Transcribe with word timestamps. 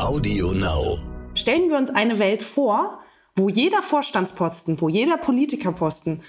Audio 0.00 0.52
Now. 0.52 0.98
Stellen 1.34 1.70
wir 1.70 1.76
uns 1.76 1.90
eine 1.90 2.18
Welt 2.18 2.42
vor, 2.42 3.00
wo 3.36 3.48
jeder 3.48 3.82
Vorstandsposten, 3.82 4.80
wo 4.80 4.88
jeder 4.88 5.16
Politikerposten 5.16 6.22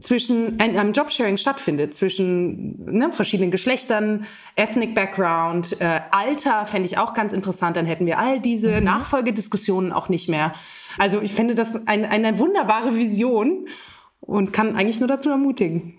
zwischen 0.00 0.60
einem 0.60 0.92
Jobsharing 0.92 1.36
stattfindet, 1.36 1.94
zwischen 1.94 2.84
ne, 2.84 3.12
verschiedenen 3.12 3.50
Geschlechtern, 3.50 4.26
Ethnic 4.54 4.94
Background, 4.94 5.80
äh, 5.80 6.00
Alter 6.12 6.66
fände 6.66 6.86
ich 6.86 6.98
auch 6.98 7.14
ganz 7.14 7.32
interessant. 7.32 7.76
Dann 7.76 7.86
hätten 7.86 8.06
wir 8.06 8.18
all 8.18 8.40
diese 8.40 8.78
mhm. 8.78 8.84
Nachfolgediskussionen 8.84 9.92
auch 9.92 10.08
nicht 10.08 10.28
mehr. 10.28 10.52
Also 10.98 11.20
ich 11.20 11.32
finde 11.32 11.54
das 11.54 11.68
ein, 11.86 12.04
eine 12.04 12.38
wunderbare 12.38 12.94
Vision 12.94 13.66
und 14.20 14.52
kann 14.52 14.76
eigentlich 14.76 15.00
nur 15.00 15.08
dazu 15.08 15.30
ermutigen. 15.30 15.98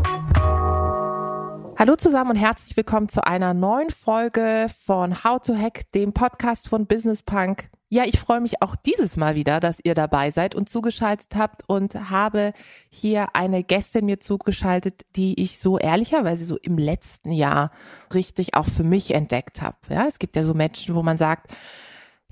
Hallo 1.81 1.95
zusammen 1.95 2.29
und 2.29 2.35
herzlich 2.35 2.77
willkommen 2.77 3.09
zu 3.09 3.25
einer 3.25 3.55
neuen 3.55 3.89
Folge 3.89 4.67
von 4.85 5.23
How 5.23 5.41
to 5.41 5.55
Hack, 5.55 5.91
dem 5.93 6.13
Podcast 6.13 6.69
von 6.69 6.85
Business 6.85 7.23
Punk. 7.23 7.71
Ja, 7.89 8.03
ich 8.05 8.19
freue 8.19 8.39
mich 8.39 8.61
auch 8.61 8.75
dieses 8.75 9.17
Mal 9.17 9.33
wieder, 9.33 9.59
dass 9.59 9.79
ihr 9.83 9.95
dabei 9.95 10.29
seid 10.29 10.53
und 10.53 10.69
zugeschaltet 10.69 11.35
habt 11.35 11.67
und 11.67 12.11
habe 12.11 12.53
hier 12.91 13.35
eine 13.35 13.63
Gästin 13.63 14.05
mir 14.05 14.19
zugeschaltet, 14.19 15.07
die 15.15 15.41
ich 15.41 15.57
so 15.57 15.79
ehrlicherweise 15.79 16.45
so 16.45 16.55
im 16.57 16.77
letzten 16.77 17.31
Jahr 17.31 17.71
richtig 18.13 18.53
auch 18.53 18.67
für 18.67 18.83
mich 18.83 19.15
entdeckt 19.15 19.63
habe. 19.63 19.77
Ja, 19.89 20.05
es 20.07 20.19
gibt 20.19 20.35
ja 20.35 20.43
so 20.43 20.53
Menschen, 20.53 20.93
wo 20.93 21.01
man 21.01 21.17
sagt, 21.17 21.51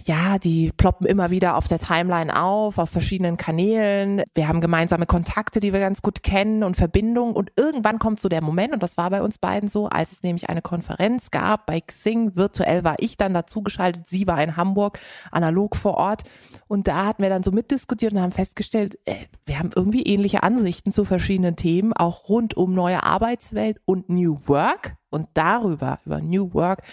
ja, 0.06 0.38
die 0.38 0.72
ploppen 0.76 1.06
immer 1.06 1.30
wieder 1.30 1.56
auf 1.58 1.68
der 1.68 1.80
Timeline 1.80 2.42
auf, 2.42 2.78
auf 2.78 2.90
verschiedenen 2.90 3.38
Kanälen. 3.38 4.24
Wir 4.34 4.48
haben 4.48 4.62
gemeinsame 4.62 5.06
Kontakte, 5.06 5.60
die 5.60 5.74
wir 5.74 5.80
ganz 5.80 6.02
gut 6.02 6.24
kennen 6.24 6.64
und 6.64 6.78
Verbindungen. 6.78 7.36
Und 7.36 7.52
irgendwann 7.56 8.00
kommt 8.00 8.20
so 8.20 8.30
der 8.30 8.42
Moment, 8.42 8.74
und 8.74 8.84
das 8.84 8.98
war 8.98 9.10
bei 9.10 9.22
uns 9.22 9.38
beiden 9.38 9.70
so, 9.70 9.88
als 9.88 10.12
es 10.12 10.24
nämlich 10.24 10.50
eine 10.50 10.62
Konferenz 10.62 11.32
gab 11.32 11.66
bei 11.66 11.82
Xing. 11.82 12.36
Virtuell 12.36 12.84
war 12.84 12.96
ich 13.00 13.18
dann 13.18 13.34
dazugeschaltet, 13.34 14.08
sie 14.08 14.28
war 14.28 14.42
in 14.42 14.56
Hamburg, 14.56 15.00
analog 15.32 15.76
vor 15.76 15.96
Ort. 15.96 16.24
Und 16.68 16.88
da 16.88 17.06
hatten 17.06 17.24
wir 17.24 17.30
dann 17.30 17.44
so 17.44 17.52
mitdiskutiert 17.52 18.14
und 18.14 18.22
haben 18.22 18.32
festgestellt, 18.32 18.98
äh, 19.06 19.16
wir 19.46 19.60
haben 19.60 19.72
irgendwie 19.76 20.04
ähnliche 20.04 20.44
Ansichten 20.44 20.92
zu 20.92 21.06
verschiedenen 21.06 21.56
Themen, 21.56 21.94
auch 21.94 22.30
rund 22.30 22.56
um 22.56 22.74
neue 22.74 23.04
Arbeitswelt 23.04 23.80
und 23.86 24.10
New 24.10 24.40
Work. 24.46 24.96
Und 25.10 25.28
darüber, 25.34 26.00
über 26.06 26.22
New 26.22 26.54
Work, 26.54 26.84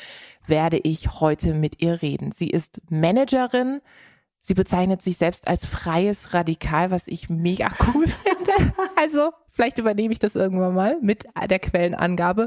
werde 0.47 0.79
ich 0.79 1.21
heute 1.21 1.55
mit 1.55 1.83
ihr 1.83 2.03
reden. 2.03 2.33
Sie 2.33 2.49
ist 2.49 2.81
Managerin. 2.89 3.81
Sie 4.41 4.55
bezeichnet 4.55 5.03
sich 5.03 5.17
selbst 5.17 5.49
als 5.49 5.67
freies 5.67 6.33
Radikal, 6.33 6.91
was 6.93 7.09
ich 7.09 7.29
mega 7.29 7.69
cool 7.95 8.07
finde. 8.07 8.53
Also 8.95 9.33
vielleicht 9.51 9.79
übernehme 9.79 10.13
ich 10.13 10.21
das 10.21 10.37
irgendwann 10.37 10.75
mal 10.75 10.99
mit 11.01 11.25
der 11.51 11.59
Quellenangabe. 11.59 12.47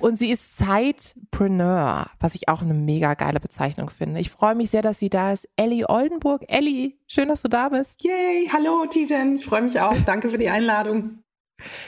Und 0.00 0.16
sie 0.16 0.30
ist 0.30 0.56
Zeitpreneur, 0.56 2.06
was 2.18 2.34
ich 2.34 2.48
auch 2.48 2.62
eine 2.62 2.74
mega 2.74 3.14
geile 3.14 3.40
Bezeichnung 3.40 3.90
finde. 3.90 4.20
Ich 4.20 4.30
freue 4.30 4.54
mich 4.54 4.70
sehr, 4.70 4.82
dass 4.82 4.98
sie 4.98 5.10
da 5.10 5.32
ist. 5.32 5.48
Ellie 5.56 5.88
Oldenburg. 5.88 6.44
Ellie, 6.48 6.94
schön, 7.06 7.28
dass 7.28 7.42
du 7.42 7.48
da 7.48 7.68
bist. 7.68 8.02
Yay, 8.02 8.48
hallo 8.52 8.86
Tijen. 8.86 9.36
Ich 9.36 9.44
freue 9.44 9.62
mich 9.62 9.78
auch. 9.80 9.96
Danke 10.06 10.30
für 10.30 10.38
die 10.38 10.48
Einladung. 10.48 11.23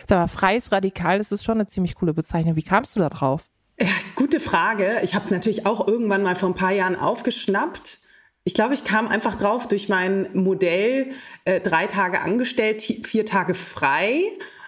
Sag 0.07 0.19
mal, 0.19 0.29
freies 0.29 0.73
Radikal, 0.73 1.19
das 1.19 1.33
ist 1.33 1.45
schon 1.45 1.57
eine 1.57 1.67
ziemlich 1.67 1.95
coole 1.95 2.15
Bezeichnung. 2.15 2.57
Wie 2.57 2.63
kamst 2.63 2.97
du 2.97 3.01
da 3.01 3.09
drauf? 3.09 3.47
Ja, 3.79 3.89
gute 4.15 4.41
Frage. 4.41 5.01
Ich 5.03 5.15
habe 5.15 5.25
es 5.25 5.31
natürlich 5.31 5.67
auch 5.67 5.87
irgendwann 5.87 6.23
mal 6.23 6.37
vor 6.37 6.49
ein 6.49 6.55
paar 6.55 6.73
Jahren 6.73 6.97
aufgeschnappt. 6.97 8.01
Ich 8.45 8.55
glaube, 8.55 8.75
ich 8.75 8.85
kam 8.85 9.09
einfach 9.09 9.35
drauf 9.35 9.67
durch 9.67 9.89
mein 9.89 10.29
Modell 10.33 11.11
äh, 11.45 11.61
drei 11.61 11.89
Tage 11.89 12.21
angestellt, 12.21 12.81
vier 12.81 13.27
Tage 13.27 13.55
frei 13.55 14.23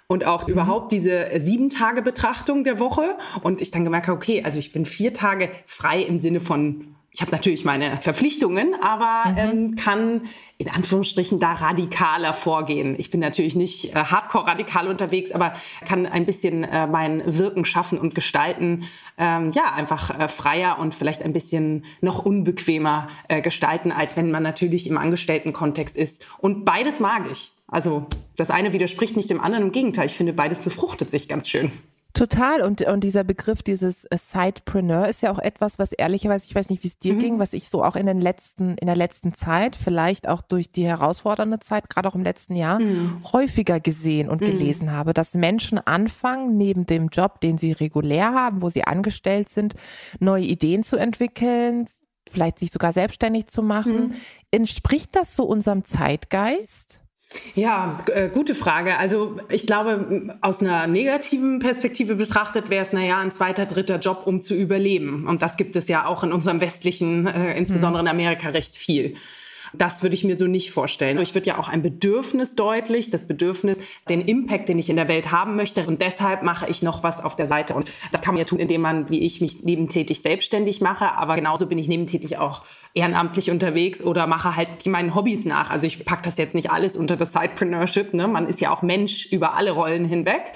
und 0.08 0.26
auch 0.26 0.46
mhm. 0.46 0.52
überhaupt 0.52 0.92
diese 0.92 1.28
sieben 1.36 1.70
Tage 1.70 2.02
Betrachtung 2.02 2.64
der 2.64 2.80
Woche. 2.80 3.16
Und 3.42 3.60
ich 3.60 3.70
dann 3.70 3.84
gemerkt, 3.84 4.08
okay, 4.08 4.42
also 4.44 4.58
ich 4.58 4.72
bin 4.72 4.84
vier 4.84 5.14
Tage 5.14 5.50
frei 5.64 6.02
im 6.02 6.18
Sinne 6.18 6.40
von 6.40 6.96
ich 7.10 7.20
habe 7.20 7.32
natürlich 7.32 7.64
meine 7.64 8.00
Verpflichtungen, 8.00 8.74
aber 8.80 9.30
mhm. 9.30 9.38
ähm, 9.38 9.76
kann 9.76 10.28
in 10.58 10.68
Anführungsstrichen 10.68 11.38
da 11.38 11.52
radikaler 11.52 12.34
vorgehen. 12.34 12.96
Ich 12.98 13.10
bin 13.10 13.20
natürlich 13.20 13.54
nicht 13.54 13.94
äh, 13.94 13.94
hardcore 13.94 14.46
radikal 14.46 14.88
unterwegs, 14.88 15.30
aber 15.30 15.54
kann 15.86 16.04
ein 16.04 16.26
bisschen 16.26 16.64
äh, 16.64 16.86
mein 16.88 17.38
Wirken 17.38 17.64
schaffen 17.64 17.98
und 17.98 18.14
gestalten, 18.14 18.84
ähm, 19.16 19.52
ja, 19.52 19.72
einfach 19.72 20.18
äh, 20.18 20.28
freier 20.28 20.78
und 20.80 20.96
vielleicht 20.96 21.22
ein 21.22 21.32
bisschen 21.32 21.84
noch 22.00 22.24
unbequemer 22.24 23.08
äh, 23.28 23.40
gestalten, 23.40 23.92
als 23.92 24.16
wenn 24.16 24.32
man 24.32 24.42
natürlich 24.42 24.88
im 24.88 24.98
Angestelltenkontext 24.98 25.96
ist. 25.96 26.26
Und 26.38 26.64
beides 26.64 26.98
mag 26.98 27.22
ich. 27.30 27.52
Also 27.68 28.06
das 28.36 28.50
eine 28.50 28.72
widerspricht 28.72 29.16
nicht 29.16 29.30
dem 29.30 29.40
anderen, 29.40 29.64
im 29.64 29.72
Gegenteil, 29.72 30.06
ich 30.06 30.14
finde, 30.14 30.32
beides 30.32 30.58
befruchtet 30.58 31.10
sich 31.10 31.28
ganz 31.28 31.48
schön. 31.48 31.70
Total. 32.14 32.62
Und, 32.62 32.82
und 32.82 33.04
dieser 33.04 33.22
Begriff, 33.22 33.62
dieses 33.62 34.04
äh, 34.06 34.16
Sidepreneur 34.16 35.06
ist 35.06 35.22
ja 35.22 35.30
auch 35.30 35.38
etwas, 35.38 35.78
was 35.78 35.92
ehrlicherweise, 35.92 36.46
ich 36.46 36.54
weiß 36.54 36.70
nicht, 36.70 36.82
wie 36.82 36.88
es 36.88 36.98
dir 36.98 37.14
mhm. 37.14 37.18
ging, 37.18 37.38
was 37.38 37.52
ich 37.52 37.68
so 37.68 37.84
auch 37.84 37.96
in 37.96 38.06
den 38.06 38.20
letzten, 38.20 38.76
in 38.78 38.86
der 38.86 38.96
letzten 38.96 39.34
Zeit, 39.34 39.76
vielleicht 39.76 40.26
auch 40.26 40.42
durch 40.42 40.72
die 40.72 40.86
herausfordernde 40.86 41.60
Zeit, 41.60 41.88
gerade 41.88 42.08
auch 42.08 42.14
im 42.14 42.24
letzten 42.24 42.56
Jahr, 42.56 42.80
mhm. 42.80 43.22
häufiger 43.32 43.78
gesehen 43.78 44.28
und 44.28 44.40
mhm. 44.40 44.46
gelesen 44.46 44.92
habe, 44.92 45.12
dass 45.12 45.34
Menschen 45.34 45.78
anfangen, 45.78 46.56
neben 46.56 46.86
dem 46.86 47.08
Job, 47.08 47.40
den 47.40 47.58
sie 47.58 47.72
regulär 47.72 48.32
haben, 48.32 48.62
wo 48.62 48.70
sie 48.70 48.84
angestellt 48.84 49.50
sind, 49.50 49.74
neue 50.18 50.44
Ideen 50.44 50.82
zu 50.82 50.96
entwickeln, 50.96 51.86
vielleicht 52.28 52.58
sich 52.58 52.70
sogar 52.70 52.92
selbstständig 52.92 53.48
zu 53.48 53.62
machen. 53.62 54.08
Mhm. 54.08 54.14
Entspricht 54.50 55.14
das 55.14 55.36
so 55.36 55.44
unserem 55.44 55.84
Zeitgeist? 55.84 57.02
Ja, 57.54 57.98
äh, 58.12 58.30
gute 58.30 58.54
Frage. 58.54 58.96
Also 58.96 59.38
ich 59.50 59.66
glaube, 59.66 60.38
aus 60.40 60.60
einer 60.60 60.86
negativen 60.86 61.58
Perspektive 61.58 62.14
betrachtet 62.14 62.70
wäre 62.70 62.84
es, 62.84 62.92
naja, 62.92 63.18
ein 63.18 63.30
zweiter, 63.32 63.66
dritter 63.66 63.98
Job, 63.98 64.22
um 64.24 64.40
zu 64.40 64.54
überleben. 64.54 65.26
Und 65.26 65.42
das 65.42 65.56
gibt 65.58 65.76
es 65.76 65.88
ja 65.88 66.06
auch 66.06 66.24
in 66.24 66.32
unserem 66.32 66.60
westlichen, 66.60 67.26
äh, 67.26 67.56
insbesondere 67.58 68.02
in 68.02 68.08
Amerika, 68.08 68.48
recht 68.48 68.74
viel. 68.76 69.14
Das 69.74 70.02
würde 70.02 70.14
ich 70.14 70.24
mir 70.24 70.36
so 70.36 70.46
nicht 70.46 70.70
vorstellen. 70.70 71.18
Ich 71.18 71.34
wird 71.34 71.46
ja 71.46 71.58
auch 71.58 71.68
ein 71.68 71.82
Bedürfnis 71.82 72.54
deutlich, 72.54 73.10
das 73.10 73.26
Bedürfnis, 73.26 73.78
den 74.08 74.22
Impact, 74.22 74.68
den 74.70 74.78
ich 74.78 74.88
in 74.88 74.96
der 74.96 75.08
Welt 75.08 75.30
haben 75.30 75.56
möchte. 75.56 75.86
Und 75.86 76.00
deshalb 76.00 76.42
mache 76.42 76.68
ich 76.68 76.82
noch 76.82 77.02
was 77.02 77.22
auf 77.22 77.36
der 77.36 77.46
Seite. 77.46 77.74
Und 77.74 77.90
das 78.10 78.22
kann 78.22 78.34
man 78.34 78.38
ja 78.40 78.46
tun, 78.46 78.58
indem 78.58 78.80
man, 78.80 79.10
wie 79.10 79.20
ich, 79.20 79.42
mich 79.42 79.64
nebentätig 79.64 80.22
selbstständig 80.22 80.80
mache. 80.80 81.12
Aber 81.12 81.36
genauso 81.36 81.66
bin 81.66 81.78
ich 81.78 81.88
nebentätig 81.88 82.38
auch 82.38 82.62
ehrenamtlich 82.94 83.50
unterwegs 83.50 84.02
oder 84.02 84.26
mache 84.26 84.56
halt 84.56 84.86
meinen 84.86 85.14
Hobbys 85.14 85.44
nach. 85.44 85.70
Also 85.70 85.86
ich 85.86 86.04
packe 86.04 86.22
das 86.24 86.38
jetzt 86.38 86.54
nicht 86.54 86.70
alles 86.70 86.96
unter 86.96 87.16
das 87.16 87.32
Sidepreneurship. 87.32 88.14
Ne? 88.14 88.28
Man 88.28 88.48
ist 88.48 88.60
ja 88.60 88.70
auch 88.70 88.82
Mensch 88.82 89.26
über 89.26 89.54
alle 89.54 89.72
Rollen 89.72 90.04
hinweg. 90.04 90.52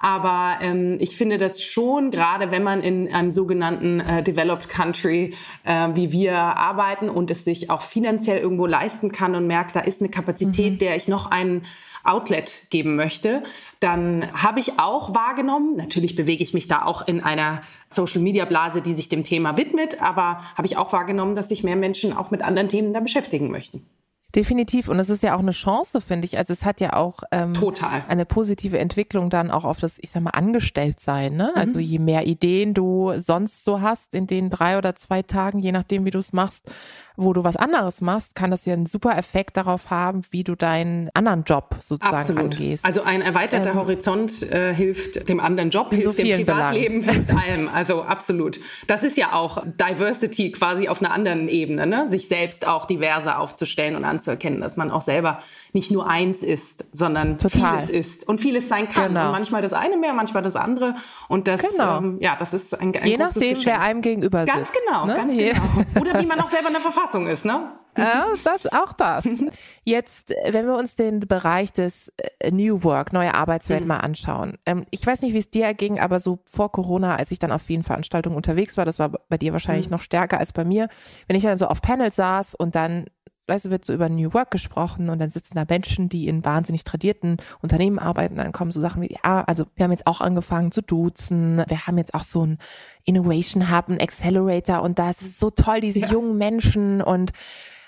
Aber 0.00 0.58
ähm, 0.60 0.98
ich 1.00 1.16
finde 1.16 1.38
das 1.38 1.62
schon, 1.62 2.10
gerade 2.10 2.50
wenn 2.50 2.62
man 2.62 2.82
in 2.82 3.10
einem 3.10 3.30
sogenannten 3.30 4.00
äh, 4.00 4.22
Developed 4.22 4.68
Country 4.68 5.34
äh, 5.64 5.88
wie 5.94 6.12
wir 6.12 6.36
arbeiten 6.36 7.08
und 7.08 7.30
es 7.30 7.44
sich 7.44 7.70
auch 7.70 7.80
finanziell 7.80 8.38
irgendwo 8.38 8.66
leisten 8.66 9.12
kann 9.12 9.34
und 9.34 9.46
merkt, 9.46 9.74
da 9.74 9.80
ist 9.80 10.02
eine 10.02 10.10
Kapazität, 10.10 10.74
mhm. 10.74 10.78
der 10.78 10.96
ich 10.96 11.08
noch 11.08 11.30
einen 11.30 11.64
Outlet 12.04 12.66
geben 12.70 12.96
möchte, 12.96 13.42
dann 13.80 14.30
habe 14.32 14.60
ich 14.60 14.78
auch 14.78 15.14
wahrgenommen, 15.14 15.76
natürlich 15.76 16.14
bewege 16.14 16.42
ich 16.42 16.54
mich 16.54 16.68
da 16.68 16.84
auch 16.84 17.06
in 17.06 17.22
einer 17.22 17.62
Social-Media-Blase, 17.90 18.82
die 18.82 18.94
sich 18.94 19.08
dem 19.08 19.24
Thema 19.24 19.56
widmet, 19.56 20.00
aber 20.02 20.40
habe 20.54 20.66
ich 20.66 20.76
auch 20.76 20.92
wahrgenommen, 20.92 21.34
dass 21.34 21.48
sich 21.48 21.64
mehr 21.64 21.76
Menschen 21.76 22.12
auch 22.12 22.30
mit 22.30 22.42
anderen 22.42 22.68
Themen 22.68 22.92
da 22.92 23.00
beschäftigen 23.00 23.50
möchten. 23.50 23.86
Definitiv. 24.34 24.88
Und 24.88 24.98
es 24.98 25.10
ist 25.10 25.22
ja 25.22 25.36
auch 25.36 25.40
eine 25.40 25.52
Chance, 25.52 26.00
finde 26.00 26.24
ich. 26.24 26.36
Also 26.36 26.52
es 26.52 26.64
hat 26.64 26.80
ja 26.80 26.94
auch 26.94 27.20
ähm, 27.30 27.54
Total. 27.54 28.04
eine 28.08 28.26
positive 28.26 28.78
Entwicklung 28.78 29.30
dann 29.30 29.50
auch 29.50 29.64
auf 29.64 29.78
das, 29.78 29.98
ich 30.00 30.10
sag 30.10 30.22
mal, 30.22 30.30
Angestelltsein. 30.30 31.36
Ne? 31.36 31.52
Mhm. 31.54 31.60
Also 31.60 31.78
je 31.78 32.00
mehr 32.00 32.26
Ideen 32.26 32.74
du 32.74 33.12
sonst 33.18 33.64
so 33.64 33.80
hast 33.80 34.14
in 34.14 34.26
den 34.26 34.50
drei 34.50 34.76
oder 34.76 34.96
zwei 34.96 35.22
Tagen, 35.22 35.60
je 35.60 35.70
nachdem, 35.70 36.04
wie 36.04 36.10
du 36.10 36.18
es 36.18 36.32
machst, 36.32 36.68
wo 37.16 37.32
du 37.32 37.44
was 37.44 37.54
anderes 37.56 38.00
machst, 38.00 38.34
kann 38.34 38.50
das 38.50 38.64
ja 38.66 38.72
einen 38.72 38.86
super 38.86 39.16
Effekt 39.16 39.56
darauf 39.56 39.90
haben, 39.90 40.22
wie 40.30 40.42
du 40.42 40.56
deinen 40.56 41.10
anderen 41.14 41.44
Job 41.44 41.76
sozusagen 41.80 42.16
Absolut. 42.16 42.42
angehst. 42.54 42.84
Also 42.84 43.02
ein 43.02 43.22
erweiterter 43.22 43.70
ähm, 43.70 43.76
Horizont 43.76 44.42
äh, 44.50 44.74
hilft 44.74 45.28
dem 45.28 45.38
anderen 45.38 45.70
Job, 45.70 45.90
hilft 45.90 46.04
so 46.04 46.12
dem 46.12 46.44
Privatleben, 46.44 47.02
hilft 47.02 47.30
allem. 47.30 47.68
Also 47.68 48.02
absolut. 48.02 48.58
Das 48.88 49.04
ist 49.04 49.16
ja 49.16 49.32
auch 49.32 49.62
Diversity 49.64 50.50
quasi 50.50 50.88
auf 50.88 51.00
einer 51.00 51.12
anderen 51.12 51.48
Ebene, 51.48 51.86
ne? 51.86 52.08
sich 52.08 52.26
selbst 52.26 52.66
auch 52.66 52.84
diverser 52.84 53.38
aufzustellen 53.38 53.94
und 53.94 54.04
anzuerkennen, 54.04 54.60
dass 54.60 54.76
man 54.76 54.90
auch 54.90 55.02
selber 55.02 55.38
nicht 55.72 55.92
nur 55.92 56.08
eins 56.08 56.42
ist, 56.42 56.84
sondern 56.92 57.38
Total. 57.38 57.80
vieles 57.80 57.90
ist 57.90 58.28
und 58.28 58.40
vieles 58.40 58.68
sein 58.68 58.88
kann. 58.88 59.08
Genau. 59.08 59.26
Und 59.26 59.32
manchmal 59.32 59.62
das 59.62 59.72
eine 59.72 59.96
mehr, 59.96 60.14
manchmal 60.14 60.42
das 60.42 60.56
andere. 60.56 60.96
Und 61.28 61.46
das, 61.46 61.62
genau. 61.62 61.98
ähm, 61.98 62.18
ja, 62.20 62.36
das 62.36 62.54
ist 62.54 62.78
ein, 62.78 62.94
ein 62.96 63.06
Je 63.06 63.16
nachdem, 63.16 63.54
Geschenk. 63.54 63.66
wer 63.66 63.80
einem 63.80 64.00
gegenüber 64.00 64.40
sitzt. 64.46 64.56
Ganz 64.56 64.72
genau, 64.72 65.06
ne? 65.06 65.14
ganz 65.14 65.32
genau. 65.36 66.00
Oder 66.00 66.20
wie 66.20 66.26
man 66.26 66.40
auch 66.40 66.48
selber 66.48 66.68
in 66.68 66.74
der 66.74 66.82
Verfassung 66.82 67.03
ist, 67.26 67.44
ne? 67.44 67.72
Ja, 67.96 68.26
das, 68.42 68.72
auch 68.72 68.92
das. 68.92 69.28
Jetzt, 69.84 70.34
wenn 70.50 70.66
wir 70.66 70.76
uns 70.76 70.96
den 70.96 71.20
Bereich 71.20 71.72
des 71.72 72.12
äh, 72.40 72.50
New 72.50 72.82
Work, 72.82 73.12
neue 73.12 73.34
Arbeitswelt 73.34 73.82
mhm. 73.82 73.88
mal 73.88 73.98
anschauen. 73.98 74.58
Ähm, 74.66 74.84
ich 74.90 75.06
weiß 75.06 75.22
nicht, 75.22 75.32
wie 75.32 75.38
es 75.38 75.50
dir 75.50 75.74
ging, 75.74 76.00
aber 76.00 76.18
so 76.18 76.40
vor 76.50 76.72
Corona, 76.72 77.16
als 77.16 77.30
ich 77.30 77.38
dann 77.38 77.52
auf 77.52 77.62
vielen 77.62 77.84
Veranstaltungen 77.84 78.36
unterwegs 78.36 78.76
war, 78.76 78.84
das 78.84 78.98
war 78.98 79.10
bei 79.28 79.38
dir 79.38 79.52
wahrscheinlich 79.52 79.86
mhm. 79.86 79.92
noch 79.92 80.02
stärker 80.02 80.38
als 80.38 80.52
bei 80.52 80.64
mir, 80.64 80.88
wenn 81.28 81.36
ich 81.36 81.44
dann 81.44 81.56
so 81.56 81.66
auf 81.66 81.82
Panels 81.82 82.16
saß 82.16 82.54
und 82.54 82.74
dann 82.74 83.06
weißt 83.46 83.66
du, 83.66 83.70
wird 83.70 83.84
so 83.84 83.92
über 83.92 84.08
New 84.08 84.32
Work 84.32 84.50
gesprochen 84.50 85.10
und 85.10 85.18
dann 85.18 85.28
sitzen 85.28 85.54
da 85.54 85.64
Menschen, 85.68 86.08
die 86.08 86.28
in 86.28 86.44
wahnsinnig 86.44 86.84
tradierten 86.84 87.36
Unternehmen 87.60 87.98
arbeiten, 87.98 88.36
dann 88.36 88.52
kommen 88.52 88.70
so 88.70 88.80
Sachen 88.80 89.02
wie, 89.02 89.16
ja, 89.24 89.44
also 89.44 89.66
wir 89.74 89.84
haben 89.84 89.92
jetzt 89.92 90.06
auch 90.06 90.20
angefangen 90.20 90.72
zu 90.72 90.82
duzen, 90.82 91.62
wir 91.66 91.86
haben 91.86 91.98
jetzt 91.98 92.14
auch 92.14 92.24
so 92.24 92.46
ein 92.46 92.58
Innovation 93.04 93.70
Hub, 93.70 93.88
ein 93.88 94.00
Accelerator 94.00 94.82
und 94.82 94.98
da 94.98 95.10
ist 95.10 95.38
so 95.38 95.50
toll, 95.50 95.80
diese 95.80 96.00
ja. 96.00 96.10
jungen 96.10 96.38
Menschen 96.38 97.02
und 97.02 97.32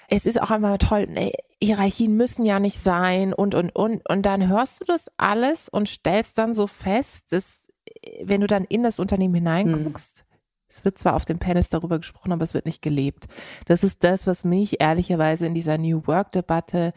es 0.09 0.27
ist 0.27 0.41
auch 0.41 0.51
einmal 0.51 0.79
toll, 0.79 1.07
ne, 1.07 1.33
Hierarchien 1.63 2.17
müssen 2.17 2.45
ja 2.45 2.61
nicht 2.61 2.79
sein 2.79 3.33
und, 3.33 3.55
und, 3.55 3.75
und. 3.75 4.09
Und 4.09 4.27
dann 4.27 4.47
hörst 4.47 4.83
du 4.83 4.85
das 4.85 5.11
alles 5.17 5.69
und 5.69 5.89
stellst 5.89 6.39
dann 6.39 6.55
so 6.55 6.67
fest, 6.67 7.33
dass, 7.33 7.67
wenn 8.23 8.41
du 8.41 8.47
dann 8.47 8.65
in 8.65 8.83
das 8.83 9.01
Unternehmen 9.01 9.35
hineinguckst, 9.35 10.19
hm 10.19 10.26
es 10.77 10.85
wird 10.85 10.99
zwar 10.99 11.15
auf 11.15 11.25
dem 11.25 11.39
Panels 11.39 11.71
darüber 11.71 11.99
gesprochen, 11.99 12.33
aber 12.33 12.45
es 12.45 12.55
wird 12.55 12.67
nicht 12.67 12.83
gelebt. 12.83 13.27
Das 13.67 13.83
ist 13.83 14.05
das, 14.05 14.27
was 14.27 14.45
mich 14.45 14.81
ehrlicherweise 14.81 15.47
in 15.47 15.55
dieser 15.55 15.79
New 15.79 16.07
Work-Debatte 16.07 16.93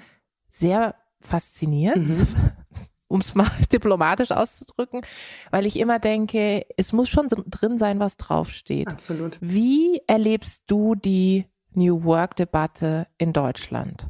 sehr 0.49 0.95
fasziniert. 1.21 1.97
Mhm. 1.97 2.27
um 3.07 3.21
es 3.21 3.33
mal 3.33 3.49
diplomatisch 3.73 4.31
auszudrücken, 4.31 5.01
weil 5.49 5.65
ich 5.65 5.79
immer 5.79 5.97
denke, 5.97 6.65
es 6.77 6.93
muss 6.93 7.09
schon 7.09 7.27
drin 7.27 7.77
sein, 7.77 7.99
was 7.99 8.17
draufsteht. 8.17 8.87
Absolut. 8.87 9.37
Wie 9.41 10.01
erlebst 10.05 10.65
du 10.67 10.93
die 10.93 11.45
New 11.73 12.03
Work-Debatte 12.03 13.07
in 13.17 13.33
Deutschland? 13.33 14.05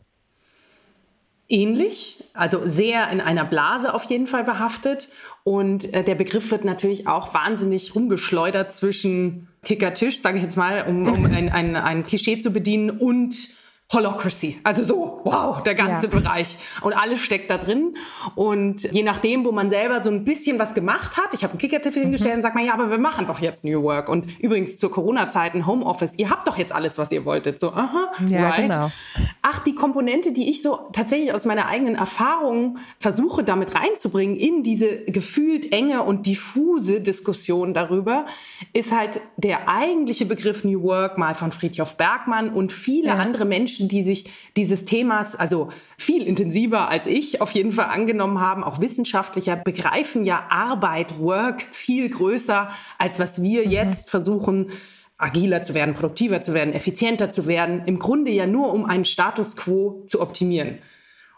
ähnlich, 1.50 2.24
also 2.34 2.68
sehr 2.68 3.10
in 3.10 3.20
einer 3.20 3.44
Blase 3.44 3.94
auf 3.94 4.04
jeden 4.06 4.28
Fall 4.28 4.44
behaftet. 4.44 5.10
Und 5.44 5.94
äh, 5.94 6.04
der 6.04 6.16
Begriff 6.16 6.52
wird 6.52 6.64
natürlich 6.64 7.08
auch 7.08 7.34
wahnsinnig 7.34 7.96
rumgeschleudert 7.96 8.72
zwischen 8.72 9.49
Kickertisch, 9.64 10.20
sage 10.20 10.38
ich 10.38 10.44
jetzt 10.44 10.58
mal, 10.58 10.86
um, 10.88 11.08
um 11.08 11.26
ein, 11.32 11.50
ein, 11.50 11.76
ein 11.76 12.04
Klischee 12.04 12.40
zu 12.40 12.52
bedienen, 12.52 12.90
und 12.90 13.36
Holocracy. 13.92 14.60
Also 14.64 14.84
so, 14.84 15.22
wow, 15.24 15.64
der 15.64 15.74
ganze 15.74 16.08
ja. 16.08 16.12
Bereich. 16.12 16.60
Und 16.82 16.94
alles 16.94 17.20
steckt 17.22 17.50
da 17.50 17.58
drin. 17.58 17.98
Und 18.36 18.84
je 18.94 19.02
nachdem, 19.02 19.46
wo 19.46 19.52
man 19.52 19.72
selber 19.72 20.04
so 20.04 20.12
ein 20.12 20.24
bisschen 20.24 20.60
was 20.60 20.76
gemacht 20.76 21.18
hat, 21.18 21.34
ich 21.34 21.44
habe 21.44 21.54
einen 21.54 21.60
Kickertipp 21.60 21.96
hingestellt 21.96 22.34
mhm. 22.34 22.38
und 22.38 22.42
sagt 22.44 22.56
man, 22.56 22.66
ja, 22.66 22.74
aber 22.74 22.92
wir 22.92 23.00
machen 23.00 23.26
doch 23.26 23.40
jetzt 23.40 23.66
New 23.66 23.82
Work. 23.82 24.08
Und 24.08 24.40
übrigens 24.40 24.78
zur 24.78 24.92
Corona-Zeit 24.92 25.56
ein 25.56 25.66
Homeoffice. 25.66 26.20
Ihr 26.20 26.30
habt 26.30 26.48
doch 26.48 26.58
jetzt 26.60 26.72
alles, 26.72 27.00
was 27.00 27.12
ihr 27.12 27.26
wolltet. 27.26 27.60
So, 27.60 27.72
aha, 27.74 28.12
ja, 28.28 28.50
right. 28.50 28.62
genau. 28.62 28.92
Ach, 29.42 29.60
die 29.64 29.74
Komponente, 29.74 30.34
die 30.34 30.52
ich 30.52 30.62
so 30.62 30.90
tatsächlich 30.94 31.34
aus 31.34 31.46
meiner 31.46 31.66
eigenen 31.66 31.96
Erfahrung 31.96 32.78
versuche, 33.00 33.44
damit 33.44 33.74
reinzubringen 33.74 34.36
in 34.36 34.62
diese 34.62 35.06
gefühlt 35.06 35.72
enge 35.72 36.04
und 36.04 36.28
diffuse 36.28 37.02
Diskussion 37.02 37.74
darüber, 37.74 38.28
ist 38.74 38.92
halt 38.92 39.20
der 39.38 39.68
eigentliche 39.68 40.28
Begriff 40.28 40.64
New 40.64 40.84
Work 40.84 41.18
mal 41.18 41.34
von 41.34 41.52
Friedhof 41.52 41.98
Bergmann 41.98 42.54
und 42.54 42.72
viele 42.72 43.08
ja. 43.08 43.16
andere 43.16 43.46
Menschen, 43.46 43.79
Menschen, 43.80 43.88
die 43.88 44.04
sich 44.04 44.26
dieses 44.58 44.86
Themas, 44.86 45.36
also 45.36 45.70
viel 45.98 46.24
intensiver 46.24 46.90
als 46.90 47.06
ich 47.06 47.42
auf 47.42 47.52
jeden 47.52 47.72
Fall 47.72 47.86
angenommen 47.86 48.40
haben, 48.40 48.64
auch 48.64 48.82
wissenschaftlicher, 48.82 49.56
begreifen 49.56 50.26
ja 50.26 50.48
Arbeit, 50.50 51.20
Work 51.20 51.66
viel 51.72 52.10
größer, 52.10 52.70
als 52.98 53.20
was 53.20 53.42
wir 53.42 53.66
mhm. 53.66 53.72
jetzt 53.72 54.10
versuchen, 54.10 54.72
agiler 55.18 55.64
zu 55.64 55.74
werden, 55.74 55.96
produktiver 55.96 56.42
zu 56.42 56.54
werden, 56.54 56.74
effizienter 56.74 57.30
zu 57.30 57.48
werden. 57.48 57.84
Im 57.86 58.00
Grunde 58.00 58.32
ja 58.32 58.46
nur, 58.46 58.74
um 58.74 58.86
einen 58.86 59.06
Status 59.06 59.56
quo 59.56 60.04
zu 60.08 60.22
optimieren. 60.22 60.80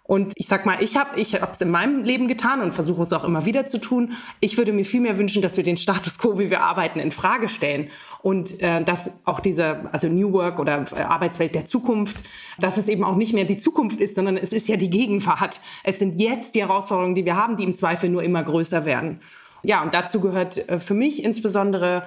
Und 0.03 0.33
ich 0.35 0.47
sag 0.47 0.65
mal, 0.65 0.81
ich 0.81 0.97
habe 0.97 1.19
ich 1.19 1.35
es 1.35 1.61
in 1.61 1.69
meinem 1.69 2.03
Leben 2.03 2.27
getan 2.27 2.61
und 2.61 2.73
versuche 2.73 3.03
es 3.03 3.13
auch 3.13 3.23
immer 3.23 3.45
wieder 3.45 3.67
zu 3.67 3.77
tun. 3.77 4.13
Ich 4.39 4.57
würde 4.57 4.73
mir 4.73 4.83
viel 4.83 4.99
mehr 4.99 5.17
wünschen, 5.17 5.41
dass 5.41 5.57
wir 5.57 5.63
den 5.63 5.77
Status 5.77 6.17
quo, 6.17 6.39
wie 6.39 6.49
wir 6.49 6.63
arbeiten, 6.63 6.99
in 6.99 7.11
Frage 7.11 7.49
stellen 7.49 7.89
und 8.21 8.59
äh, 8.61 8.83
dass 8.83 9.11
auch 9.25 9.39
diese 9.39 9.89
also 9.93 10.07
New 10.07 10.33
Work 10.33 10.59
oder 10.59 10.85
äh, 10.95 11.01
Arbeitswelt 11.01 11.55
der 11.55 11.65
Zukunft, 11.65 12.23
dass 12.59 12.77
es 12.77 12.87
eben 12.87 13.03
auch 13.03 13.15
nicht 13.15 13.33
mehr 13.33 13.45
die 13.45 13.57
Zukunft 13.57 13.99
ist, 14.01 14.15
sondern 14.15 14.37
es 14.37 14.53
ist 14.53 14.67
ja 14.67 14.75
die 14.75 14.89
Gegenwart. 14.89 15.61
Es 15.83 15.99
sind 15.99 16.19
jetzt 16.19 16.55
die 16.55 16.61
Herausforderungen, 16.61 17.15
die 17.15 17.25
wir 17.25 17.35
haben, 17.35 17.55
die 17.55 17.63
im 17.63 17.75
Zweifel 17.75 18.09
nur 18.09 18.23
immer 18.23 18.43
größer 18.43 18.85
werden. 18.85 19.21
Ja, 19.63 19.83
und 19.83 19.93
dazu 19.93 20.19
gehört 20.19 20.67
äh, 20.67 20.79
für 20.79 20.95
mich 20.95 21.23
insbesondere 21.23 22.03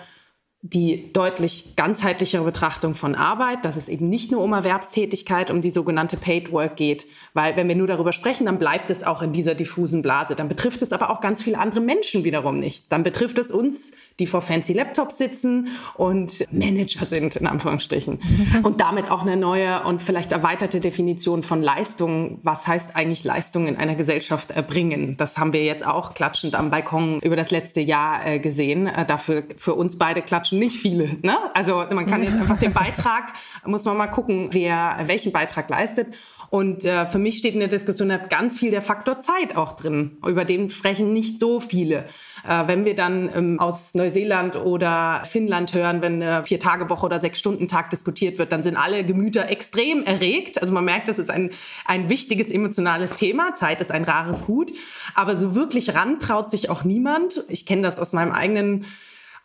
die 0.66 1.12
deutlich 1.12 1.76
ganzheitlichere 1.76 2.42
Betrachtung 2.42 2.94
von 2.94 3.14
Arbeit, 3.14 3.66
dass 3.66 3.76
es 3.76 3.90
eben 3.90 4.08
nicht 4.08 4.32
nur 4.32 4.42
um 4.42 4.54
Erwerbstätigkeit, 4.54 5.50
um 5.50 5.60
die 5.60 5.70
sogenannte 5.70 6.16
Paid 6.16 6.52
Work 6.52 6.76
geht, 6.76 7.06
weil 7.34 7.54
wenn 7.56 7.68
wir 7.68 7.76
nur 7.76 7.86
darüber 7.86 8.12
sprechen, 8.12 8.46
dann 8.46 8.58
bleibt 8.58 8.88
es 8.88 9.04
auch 9.04 9.20
in 9.20 9.32
dieser 9.32 9.54
diffusen 9.54 10.00
Blase. 10.00 10.34
Dann 10.34 10.48
betrifft 10.48 10.80
es 10.80 10.94
aber 10.94 11.10
auch 11.10 11.20
ganz 11.20 11.42
viele 11.42 11.58
andere 11.58 11.82
Menschen 11.82 12.24
wiederum 12.24 12.60
nicht. 12.60 12.90
Dann 12.90 13.02
betrifft 13.02 13.36
es 13.36 13.50
uns 13.50 13.92
die 14.18 14.26
vor 14.26 14.42
fancy 14.42 14.72
Laptops 14.72 15.18
sitzen 15.18 15.68
und 15.94 16.46
Manager 16.52 17.04
sind, 17.06 17.36
in 17.36 17.46
Anführungsstrichen. 17.46 18.20
Und 18.62 18.80
damit 18.80 19.10
auch 19.10 19.22
eine 19.22 19.36
neue 19.36 19.82
und 19.84 20.02
vielleicht 20.02 20.32
erweiterte 20.32 20.80
Definition 20.80 21.42
von 21.42 21.62
Leistung. 21.62 22.38
Was 22.42 22.66
heißt 22.66 22.96
eigentlich 22.96 23.24
Leistung 23.24 23.66
in 23.66 23.76
einer 23.76 23.94
Gesellschaft 23.94 24.50
erbringen? 24.50 25.16
Das 25.16 25.36
haben 25.38 25.52
wir 25.52 25.64
jetzt 25.64 25.84
auch 25.84 26.14
klatschend 26.14 26.54
am 26.54 26.70
Balkon 26.70 27.20
über 27.20 27.36
das 27.36 27.50
letzte 27.50 27.80
Jahr 27.80 28.26
äh, 28.26 28.38
gesehen. 28.38 28.86
Äh, 28.86 29.04
dafür 29.06 29.44
für 29.56 29.74
uns 29.74 29.98
beide 29.98 30.22
klatschen 30.22 30.58
nicht 30.58 30.78
viele. 30.78 31.18
Ne? 31.22 31.36
Also 31.54 31.84
man 31.90 32.06
kann 32.06 32.22
jetzt 32.22 32.36
einfach 32.40 32.58
den 32.58 32.72
Beitrag, 32.72 33.32
muss 33.64 33.84
man 33.84 33.96
mal 33.96 34.06
gucken, 34.06 34.48
wer 34.52 34.98
welchen 35.06 35.32
Beitrag 35.32 35.68
leistet. 35.68 36.14
Und 36.50 36.84
äh, 36.84 37.06
für 37.06 37.18
mich 37.18 37.38
steht 37.38 37.54
in 37.54 37.60
der 37.60 37.68
Diskussion 37.68 38.12
ganz 38.28 38.58
viel 38.58 38.70
der 38.70 38.82
Faktor 38.82 39.20
Zeit 39.20 39.56
auch 39.56 39.76
drin. 39.76 40.18
Über 40.26 40.44
den 40.44 40.70
sprechen 40.70 41.12
nicht 41.12 41.38
so 41.38 41.60
viele. 41.60 42.04
Äh, 42.46 42.66
wenn 42.66 42.84
wir 42.84 42.94
dann 42.94 43.30
ähm, 43.34 43.60
aus 43.60 43.94
Neuseeland 43.94 44.56
oder 44.56 45.22
Finnland 45.24 45.74
hören, 45.74 46.02
wenn 46.02 46.22
eine 46.22 46.44
Vier-Tage-Woche 46.44 47.06
oder 47.06 47.20
Sechs-Stunden-Tag 47.20 47.90
diskutiert 47.90 48.38
wird, 48.38 48.52
dann 48.52 48.62
sind 48.62 48.76
alle 48.76 49.04
Gemüter 49.04 49.48
extrem 49.48 50.04
erregt. 50.04 50.60
Also 50.60 50.72
man 50.74 50.84
merkt, 50.84 51.08
das 51.08 51.18
ist 51.18 51.30
ein, 51.30 51.50
ein 51.86 52.08
wichtiges 52.08 52.50
emotionales 52.50 53.16
Thema. 53.16 53.54
Zeit 53.54 53.80
ist 53.80 53.90
ein 53.90 54.04
rares 54.04 54.44
Gut. 54.44 54.72
Aber 55.14 55.36
so 55.36 55.54
wirklich 55.54 55.94
ran 55.94 56.18
traut 56.18 56.50
sich 56.50 56.70
auch 56.70 56.84
niemand. 56.84 57.44
Ich 57.48 57.66
kenne 57.66 57.82
das 57.82 57.98
aus 57.98 58.12
meinem 58.12 58.32
eigenen 58.32 58.86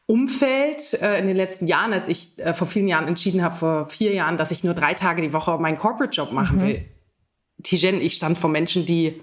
Umfeld 0.10 1.00
äh, 1.02 1.20
in 1.20 1.28
den 1.28 1.38
letzten 1.38 1.68
Jahren, 1.68 1.94
als 1.94 2.08
ich 2.08 2.40
äh, 2.40 2.56
vor 2.56 2.66
vielen 2.66 2.88
Jahren 2.88 3.08
entschieden 3.08 3.44
habe, 3.44 3.56
vor 3.56 3.86
vier 3.86 4.12
Jahren, 4.12 4.38
dass 4.38 4.50
ich 4.50 4.64
nur 4.64 4.74
drei 4.74 4.96
Tage 4.96 5.22
die 5.22 5.34
Woche 5.34 5.60
meinen 5.60 5.78
Corporate-Job 5.78 6.32
machen 6.32 6.58
mhm. 6.58 6.62
will. 6.62 6.86
Tijen, 7.64 8.02
ich 8.02 8.14
stand 8.14 8.38
vor 8.38 8.50
Menschen, 8.50 8.86
die 8.86 9.22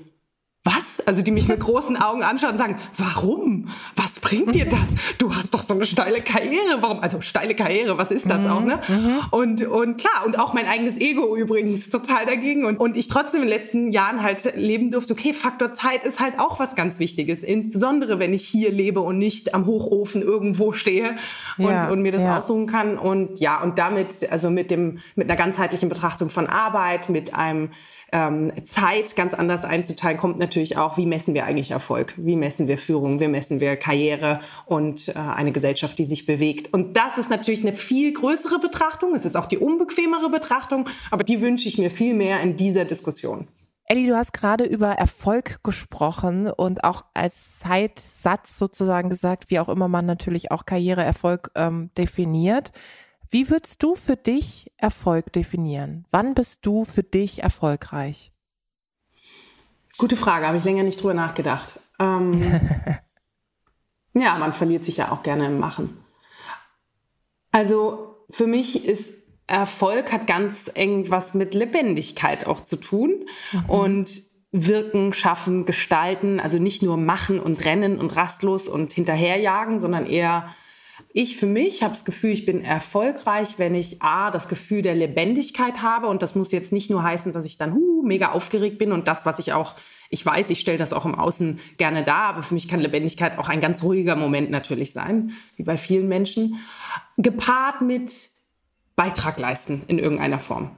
was? 0.67 1.01
Also 1.07 1.23
die 1.23 1.31
mich 1.31 1.49
mit 1.49 1.61
großen 1.61 1.97
Augen 1.97 2.23
anschauen 2.23 2.53
und 2.53 2.59
sagen, 2.59 2.79
warum? 2.99 3.69
Was 3.95 4.19
bringt 4.19 4.55
dir 4.55 4.67
das? 4.67 4.81
Du 5.19 5.35
hast 5.35 5.55
doch 5.55 5.63
so 5.63 5.75
eine 5.75 5.87
steile 5.87 6.21
Karriere. 6.21 6.79
Warum? 6.81 7.01
Also 7.01 7.21
steile 7.21 7.55
Karriere, 7.55 7.97
was 7.99 8.11
ist 8.11 8.29
das 8.29 8.41
mhm, 8.41 8.51
auch, 8.51 8.61
ne? 8.63 8.81
Mhm. 8.89 9.19
Und, 9.31 9.63
und 9.67 9.97
klar, 9.99 10.27
und 10.27 10.39
auch 10.39 10.53
mein 10.53 10.67
eigenes 10.67 10.99
Ego 10.99 11.37
übrigens 11.37 11.89
total 11.89 12.27
dagegen. 12.27 12.65
Und, 12.65 12.79
und 12.79 12.97
ich 12.97 13.09
trotzdem 13.09 13.43
in 13.43 13.49
den 13.49 13.57
letzten 13.57 13.93
Jahren 13.93 14.23
halt 14.23 14.57
leben 14.57 14.91
durfte, 14.91 15.13
okay, 15.13 15.33
Faktor 15.33 15.73
Zeit 15.73 16.05
ist 16.05 16.19
halt 16.19 16.39
auch 16.39 16.59
was 16.59 16.75
ganz 16.75 16.99
Wichtiges. 16.99 17.45
Insbesondere, 17.45 18.19
wenn 18.19 18.35
ich 18.35 18.47
hier 18.47 18.73
lebe 18.73 19.01
und 19.01 19.19
nicht 19.19 19.55
am 19.55 19.67
Hochofen 19.67 20.21
irgendwo 20.23 20.73
stehe 20.73 21.17
und, 21.59 21.71
ja, 21.71 21.89
und 21.89 22.03
mir 22.03 22.13
das 22.13 22.23
ja. 22.23 22.39
aussuchen 22.39 22.67
kann. 22.67 22.99
Und 22.99 23.39
ja, 23.39 23.63
und 23.63 23.79
damit, 23.79 24.31
also 24.33 24.51
mit 24.51 24.73
dem, 24.73 24.99
mit 25.15 25.31
einer 25.31 25.37
ganzheitlichen 25.37 25.89
Betrachtung 25.89 26.29
von 26.29 26.49
Arbeit, 26.49 27.09
mit 27.09 27.35
einem 27.35 27.71
ähm, 28.13 28.53
Zeit 28.65 29.17
ganz 29.17 29.35
anders 29.35 29.65
einzuteilen, 29.65 30.17
kommt 30.19 30.39
natürlich 30.39 30.56
auch, 30.77 30.97
wie 30.97 31.07
messen 31.07 31.35
wir 31.35 31.45
eigentlich 31.45 31.71
Erfolg? 31.71 32.15
Wie 32.17 32.37
messen 32.37 32.69
wir 32.69 32.79
Führung? 32.79 33.21
Wie 33.21 33.29
messen 33.29 33.61
wir 33.61 33.77
Karriere 33.77 34.41
und 34.65 35.09
äh, 35.09 35.13
eine 35.13 35.53
Gesellschaft, 35.53 35.99
die 35.99 36.07
sich 36.07 36.27
bewegt? 36.27 36.73
Und 36.73 36.97
das 36.97 37.19
ist 37.19 37.31
natürlich 37.31 37.61
eine 37.61 37.73
viel 37.73 38.13
größere 38.13 38.59
Betrachtung. 38.59 39.15
Es 39.15 39.25
ist 39.25 39.37
auch 39.37 39.47
die 39.47 39.59
unbequemere 39.59 40.31
Betrachtung, 40.31 40.89
aber 41.11 41.25
die 41.25 41.41
wünsche 41.41 41.69
ich 41.69 41.79
mir 41.79 41.91
viel 41.91 42.15
mehr 42.15 42.41
in 42.41 42.57
dieser 42.57 42.85
Diskussion. 42.85 43.47
Elli, 43.89 44.07
du 44.07 44.17
hast 44.17 44.33
gerade 44.33 44.65
über 44.65 44.93
Erfolg 44.93 45.63
gesprochen 45.63 46.51
und 46.51 46.83
auch 46.83 47.05
als 47.15 47.61
Zeitsatz 47.61 48.59
sozusagen 48.59 49.11
gesagt, 49.11 49.49
wie 49.49 49.61
auch 49.61 49.69
immer 49.69 49.87
man 49.87 50.07
natürlich 50.07 50.51
auch 50.51 50.67
Karriereerfolg 50.67 51.53
ähm, 51.55 51.91
definiert. 51.97 52.73
Wie 53.31 53.49
würdest 53.49 53.83
du 53.83 53.95
für 53.95 54.17
dich 54.17 54.73
Erfolg 54.77 55.33
definieren? 55.33 56.05
Wann 56.11 56.35
bist 56.35 56.67
du 56.67 56.85
für 56.85 57.03
dich 57.03 57.43
erfolgreich? 57.43 58.33
Gute 59.99 60.17
Frage, 60.17 60.47
habe 60.47 60.59
ich 60.59 60.65
länger 60.65 60.83
nicht 60.83 61.03
drüber 61.03 61.15
nachgedacht. 61.15 61.81
Ähm, 61.99 62.61
ja, 64.15 64.38
man 64.38 64.53
verliert 64.53 64.85
sich 64.85 64.99
ja 64.99 65.11
auch 65.11 65.23
gerne 65.23 65.47
im 65.47 65.59
Machen. 65.59 65.99
Also 67.50 68.17
für 68.29 68.47
mich 68.47 68.85
ist 68.85 69.15
Erfolg 69.47 70.12
hat 70.12 70.26
ganz 70.26 70.71
eng 70.75 71.11
was 71.11 71.33
mit 71.33 71.55
Lebendigkeit 71.55 72.47
auch 72.47 72.65
zu 72.65 72.76
tun 72.76 73.26
mhm. 73.53 73.71
und 73.71 74.23
wirken, 74.50 75.12
schaffen, 75.12 75.67
gestalten, 75.67 76.41
also 76.41 76.59
nicht 76.59 76.83
nur 76.83 76.97
machen 76.97 77.41
und 77.41 77.65
rennen 77.65 77.99
und 77.99 78.17
rastlos 78.17 78.69
und 78.69 78.93
hinterherjagen, 78.93 79.81
sondern 79.81 80.07
eher 80.07 80.55
ich 81.12 81.37
für 81.37 81.47
mich 81.47 81.83
habe 81.83 81.95
das 81.95 82.05
Gefühl, 82.05 82.31
ich 82.31 82.47
bin 82.47 82.62
erfolgreich, 82.62 83.59
wenn 83.59 83.75
ich 83.75 84.03
A, 84.03 84.31
das 84.31 84.49
Gefühl 84.49 84.83
der 84.83 84.95
Lebendigkeit 84.95 85.83
habe. 85.83 86.07
Und 86.07 86.23
das 86.23 86.35
muss 86.35 86.53
jetzt 86.53 86.73
nicht 86.73 86.91
nur 86.91 87.03
heißen, 87.03 87.33
dass 87.33 87.45
ich 87.45 87.59
dann 87.59 87.75
huh, 87.75 88.03
mega 88.03 88.33
aufgeregt 88.33 88.79
bin 88.79 88.93
und 88.93 89.09
das, 89.09 89.26
was 89.26 89.38
ich 89.38 89.53
auch, 89.53 89.75
ich 90.09 90.25
weiß, 90.25 90.50
ich 90.50 90.61
stelle 90.61 90.79
das 90.79 90.93
auch 90.93 91.05
im 91.05 91.15
Außen 91.15 91.61
gerne 91.76 92.05
dar, 92.05 92.25
aber 92.29 92.43
für 92.43 92.55
mich 92.55 92.69
kann 92.69 92.81
Lebendigkeit 92.81 93.38
auch 93.38 93.49
ein 93.49 93.61
ganz 93.61 93.83
ruhiger 93.83 94.17
Moment 94.17 94.50
natürlich 94.50 94.93
sein, 94.93 95.33
wie 95.57 95.65
bei 95.65 95.76
vielen 95.76 96.09
Menschen. 96.09 96.61
Gepaart 97.19 97.83
mit 97.83 98.31
Beitrag 98.95 99.38
leisten 99.38 99.83
in 99.88 99.99
irgendeiner 99.99 100.38
Form. 100.38 100.71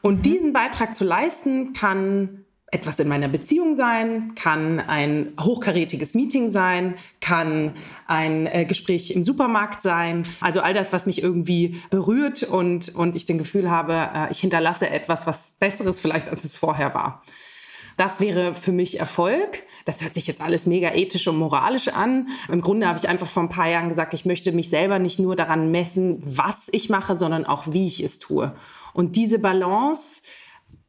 Und 0.00 0.24
diesen 0.24 0.52
Beitrag 0.52 0.94
zu 0.94 1.04
leisten 1.04 1.72
kann 1.72 2.45
etwas 2.72 2.98
in 2.98 3.06
meiner 3.06 3.28
Beziehung 3.28 3.76
sein, 3.76 4.34
kann 4.34 4.80
ein 4.80 5.34
hochkarätiges 5.40 6.14
Meeting 6.14 6.50
sein, 6.50 6.96
kann 7.20 7.74
ein 8.08 8.46
äh, 8.46 8.64
Gespräch 8.64 9.12
im 9.12 9.22
Supermarkt 9.22 9.82
sein. 9.82 10.24
Also 10.40 10.60
all 10.60 10.74
das, 10.74 10.92
was 10.92 11.06
mich 11.06 11.22
irgendwie 11.22 11.80
berührt 11.90 12.42
und, 12.42 12.94
und 12.94 13.14
ich 13.14 13.24
den 13.24 13.38
Gefühl 13.38 13.70
habe, 13.70 14.08
äh, 14.12 14.32
ich 14.32 14.40
hinterlasse 14.40 14.90
etwas, 14.90 15.28
was 15.28 15.52
Besseres 15.60 16.00
vielleicht, 16.00 16.28
als 16.28 16.42
es 16.42 16.56
vorher 16.56 16.92
war. 16.92 17.22
Das 17.96 18.20
wäre 18.20 18.54
für 18.54 18.72
mich 18.72 18.98
Erfolg. 18.98 19.62
Das 19.84 20.02
hört 20.02 20.14
sich 20.14 20.26
jetzt 20.26 20.40
alles 20.40 20.66
mega 20.66 20.92
ethisch 20.92 21.28
und 21.28 21.38
moralisch 21.38 21.88
an. 21.88 22.28
Im 22.48 22.60
Grunde 22.60 22.88
habe 22.88 22.98
ich 22.98 23.08
einfach 23.08 23.28
vor 23.28 23.44
ein 23.44 23.48
paar 23.48 23.68
Jahren 23.68 23.88
gesagt, 23.88 24.12
ich 24.12 24.26
möchte 24.26 24.52
mich 24.52 24.68
selber 24.68 24.98
nicht 24.98 25.18
nur 25.18 25.36
daran 25.36 25.70
messen, 25.70 26.20
was 26.24 26.68
ich 26.72 26.90
mache, 26.90 27.16
sondern 27.16 27.46
auch, 27.46 27.72
wie 27.72 27.86
ich 27.86 28.02
es 28.02 28.18
tue. 28.18 28.54
Und 28.92 29.16
diese 29.16 29.38
Balance, 29.38 30.20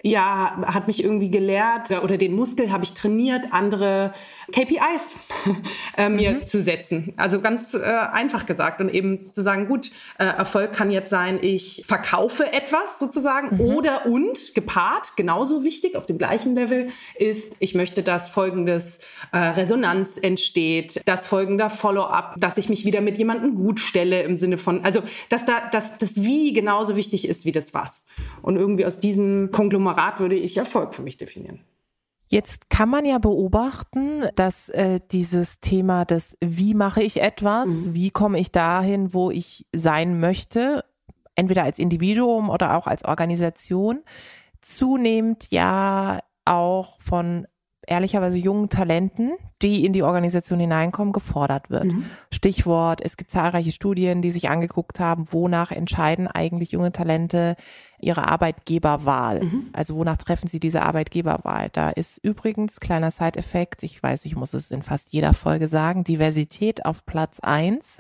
ja, 0.04 0.62
hat 0.68 0.86
mich 0.88 1.04
irgendwie 1.04 1.32
gelehrt 1.32 1.90
oder 2.04 2.18
den 2.18 2.36
Muskel 2.36 2.72
habe 2.72 2.84
ich 2.84 2.94
trainiert, 2.94 3.48
andere 3.52 4.14
KPIs 4.52 5.16
äh, 5.98 6.08
mir 6.08 6.34
mhm. 6.34 6.44
zu 6.44 6.62
setzen. 6.62 7.14
Also 7.18 7.42
ganz 7.42 7.74
äh, 7.74 7.80
einfach 7.80 8.46
gesagt 8.46 8.80
und 8.80 8.94
eben 8.94 9.32
zu 9.32 9.42
sagen, 9.42 9.68
gut, 9.68 9.90
äh, 10.20 10.26
Erfolg 10.26 10.74
kann 10.74 10.92
jetzt 10.92 11.10
sein, 11.10 11.40
ich 11.42 11.84
verkaufe 11.88 12.54
etwas 12.54 13.00
sozusagen 13.00 13.56
mhm. 13.56 13.62
oder 13.62 14.06
und 14.06 14.54
gepaart, 14.54 15.18
genauso 15.18 15.64
wichtig 15.64 15.96
auf 15.96 16.06
dem 16.06 16.20
gleichen 16.20 16.54
Level 16.54 16.90
ist, 17.16 17.56
ich 17.58 17.74
möchte, 17.74 18.04
dass 18.04 18.30
folgendes 18.30 19.00
äh, 19.32 19.38
Resonanz 19.38 20.20
entsteht, 20.20 21.02
dass 21.06 21.26
folgender 21.26 21.72
Follow-up, 21.72 22.36
dass 22.38 22.60
ich 22.60 22.70
mich 22.70 22.86
wieder 22.86 23.02
mit 23.02 23.18
jemandem 23.18 23.56
gut 23.56 23.80
stelle 23.80 24.22
im 24.22 24.38
Sinne 24.38 24.60
von, 24.60 24.86
also 24.86 25.02
dass 25.30 25.46
da 25.46 25.68
dass 25.72 25.98
das 25.98 26.22
Wie 26.22 26.54
genauso 26.54 26.96
wichtig 26.96 27.28
ist 27.28 27.46
wie 27.46 27.52
das 27.52 27.74
Was. 27.74 28.06
Und 28.44 28.58
irgendwie 28.58 28.86
aus 28.86 29.00
diesem 29.00 29.50
Konglomerat 29.52 29.87
würde 30.20 30.36
ich 30.36 30.58
Erfolg 30.58 30.94
für 30.94 31.02
mich 31.02 31.18
definieren. 31.18 31.62
Jetzt 32.30 32.70
kann 32.70 32.90
man 32.90 33.06
ja 33.06 33.20
beobachten, 33.20 34.26
dass 34.36 34.68
äh, 34.70 35.00
dieses 35.12 35.62
Thema 35.62 36.04
des 36.04 36.38
Wie 36.42 36.74
mache 36.74 37.02
ich 37.02 37.22
etwas, 37.22 37.70
mhm. 37.70 37.94
wie 37.94 38.12
komme 38.12 38.40
ich 38.40 38.52
dahin, 38.52 39.14
wo 39.14 39.32
ich 39.32 39.66
sein 39.74 40.20
möchte, 40.20 40.84
entweder 41.36 41.64
als 41.64 41.80
Individuum 41.80 42.50
oder 42.50 42.76
auch 42.76 42.88
als 42.88 43.06
Organisation, 43.06 44.04
zunehmend 44.60 45.52
ja 45.52 46.20
auch 46.44 47.00
von 47.00 47.48
ehrlicherweise 47.88 48.38
jungen 48.38 48.70
Talenten, 48.70 49.32
die 49.62 49.86
in 49.86 49.94
die 49.94 50.04
Organisation 50.04 50.60
hineinkommen, 50.60 51.14
gefordert 51.14 51.70
wird. 51.70 51.86
Mhm. 51.86 52.06
Stichwort, 52.32 53.02
es 53.04 53.18
gibt 53.18 53.32
zahlreiche 53.32 53.72
Studien, 53.72 54.22
die 54.22 54.32
sich 54.32 54.50
angeguckt 54.50 55.00
haben, 55.00 55.32
wonach 55.32 55.72
entscheiden 55.72 56.28
eigentlich 56.28 56.72
junge 56.72 56.92
Talente 56.92 57.56
ihre 58.00 58.28
Arbeitgeberwahl. 58.28 59.44
Mhm. 59.44 59.70
Also 59.74 59.96
wonach 59.96 60.18
treffen 60.18 60.48
sie 60.48 60.60
diese 60.60 60.84
Arbeitgeberwahl? 60.84 61.70
Da 61.72 61.90
ist 61.90 62.24
übrigens, 62.24 62.80
kleiner 62.80 63.10
Side-Effekt, 63.10 63.82
ich 63.84 64.04
weiß, 64.04 64.26
ich 64.26 64.36
muss 64.36 64.54
es 64.54 64.70
in 64.70 64.84
fast 64.84 65.12
jeder 65.14 65.34
Folge 65.34 65.68
sagen, 65.68 66.04
Diversität 66.04 66.86
auf 66.86 67.06
Platz 67.06 67.40
eins 67.40 67.98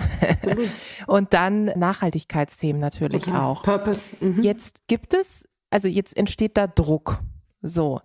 und 1.08 1.34
dann 1.34 1.66
Nachhaltigkeitsthemen 1.66 2.80
natürlich 2.80 3.28
okay. 3.28 3.38
auch. 3.38 3.64
Purpose. 3.64 4.02
Mhm. 4.20 4.44
Jetzt 4.44 4.88
gibt 4.88 5.14
es, 5.14 5.48
also 5.72 5.88
jetzt 5.88 6.16
entsteht 6.16 6.58
da 6.58 6.68
Druck. 6.68 7.22
So. 7.62 8.02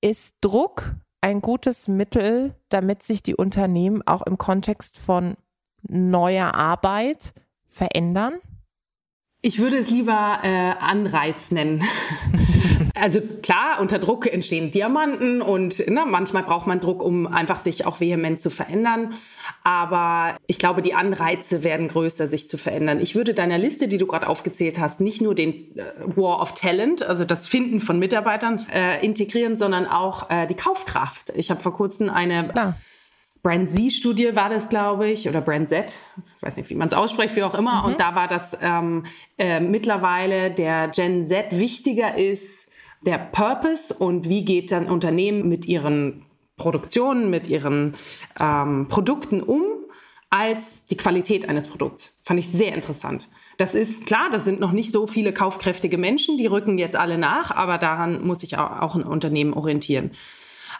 Ist 0.00 0.36
Druck 0.40 0.94
ein 1.20 1.40
gutes 1.40 1.88
Mittel, 1.88 2.54
damit 2.68 3.02
sich 3.02 3.22
die 3.22 3.34
Unternehmen 3.34 4.02
auch 4.06 4.22
im 4.22 4.38
Kontext 4.38 4.98
von 4.98 5.36
neuer 5.82 6.54
Arbeit 6.54 7.34
verändern? 7.68 8.34
Ich 9.42 9.58
würde 9.58 9.78
es 9.78 9.90
lieber 9.90 10.40
äh, 10.42 10.72
Anreiz 10.80 11.50
nennen. 11.50 11.82
also 13.00 13.20
klar, 13.42 13.80
unter 13.80 13.98
Druck 13.98 14.32
entstehen 14.32 14.70
Diamanten 14.70 15.42
und 15.42 15.82
na, 15.88 16.04
ne, 16.04 16.10
manchmal 16.10 16.42
braucht 16.42 16.66
man 16.66 16.80
Druck, 16.80 17.02
um 17.02 17.26
einfach 17.26 17.58
sich 17.58 17.86
auch 17.86 18.00
vehement 18.00 18.38
zu 18.38 18.50
verändern. 18.50 19.14
Aber 19.64 20.36
ich 20.46 20.58
glaube, 20.58 20.82
die 20.82 20.94
Anreize 20.94 21.64
werden 21.64 21.88
größer, 21.88 22.28
sich 22.28 22.48
zu 22.48 22.58
verändern. 22.58 23.00
Ich 23.00 23.14
würde 23.14 23.34
deiner 23.34 23.58
Liste, 23.58 23.88
die 23.88 23.98
du 23.98 24.06
gerade 24.06 24.28
aufgezählt 24.28 24.78
hast, 24.78 25.00
nicht 25.00 25.20
nur 25.20 25.34
den 25.34 25.76
äh, 25.76 25.84
War 26.16 26.40
of 26.40 26.54
Talent, 26.54 27.02
also 27.02 27.24
das 27.24 27.46
Finden 27.46 27.80
von 27.80 27.98
Mitarbeitern, 27.98 28.60
äh, 28.72 29.04
integrieren, 29.04 29.56
sondern 29.56 29.86
auch 29.86 30.30
äh, 30.30 30.46
die 30.46 30.54
Kaufkraft. 30.54 31.32
Ich 31.34 31.50
habe 31.50 31.60
vor 31.60 31.74
kurzem 31.74 32.10
eine 32.10 32.48
klar 32.48 32.76
Brand 33.42 33.70
Z-Studie 33.70 34.36
war 34.36 34.50
das, 34.50 34.68
glaube 34.68 35.08
ich, 35.08 35.28
oder 35.28 35.40
Brand 35.40 35.70
Z, 35.70 35.94
ich 36.36 36.42
weiß 36.42 36.56
nicht, 36.56 36.68
wie 36.68 36.74
man 36.74 36.88
es 36.88 36.94
ausspricht, 36.94 37.36
wie 37.36 37.42
auch 37.42 37.54
immer. 37.54 37.80
Mhm. 37.80 37.84
Und 37.86 38.00
da 38.00 38.14
war 38.14 38.28
das 38.28 38.56
ähm, 38.60 39.04
äh, 39.38 39.60
mittlerweile 39.60 40.50
der 40.50 40.88
Gen 40.88 41.24
Z 41.24 41.58
wichtiger 41.58 42.18
ist, 42.18 42.59
der 43.02 43.18
Purpose 43.18 43.94
und 43.94 44.28
wie 44.28 44.44
geht 44.44 44.72
dann 44.72 44.88
Unternehmen 44.88 45.48
mit 45.48 45.66
ihren 45.66 46.26
Produktionen, 46.56 47.30
mit 47.30 47.48
ihren 47.48 47.94
ähm, 48.38 48.86
Produkten 48.88 49.42
um, 49.42 49.62
als 50.28 50.86
die 50.86 50.96
Qualität 50.96 51.48
eines 51.48 51.66
Produkts. 51.66 52.16
Fand 52.24 52.38
ich 52.38 52.48
sehr 52.48 52.74
interessant. 52.74 53.28
Das 53.56 53.74
ist 53.74 54.06
klar, 54.06 54.30
das 54.30 54.44
sind 54.44 54.60
noch 54.60 54.72
nicht 54.72 54.92
so 54.92 55.06
viele 55.06 55.32
kaufkräftige 55.32 55.98
Menschen, 55.98 56.38
die 56.38 56.46
rücken 56.46 56.78
jetzt 56.78 56.96
alle 56.96 57.18
nach, 57.18 57.50
aber 57.50 57.78
daran 57.78 58.26
muss 58.26 58.40
sich 58.40 58.56
auch, 58.56 58.94
ein 58.94 59.02
Unternehmen 59.02 59.52
orientieren. 59.52 60.12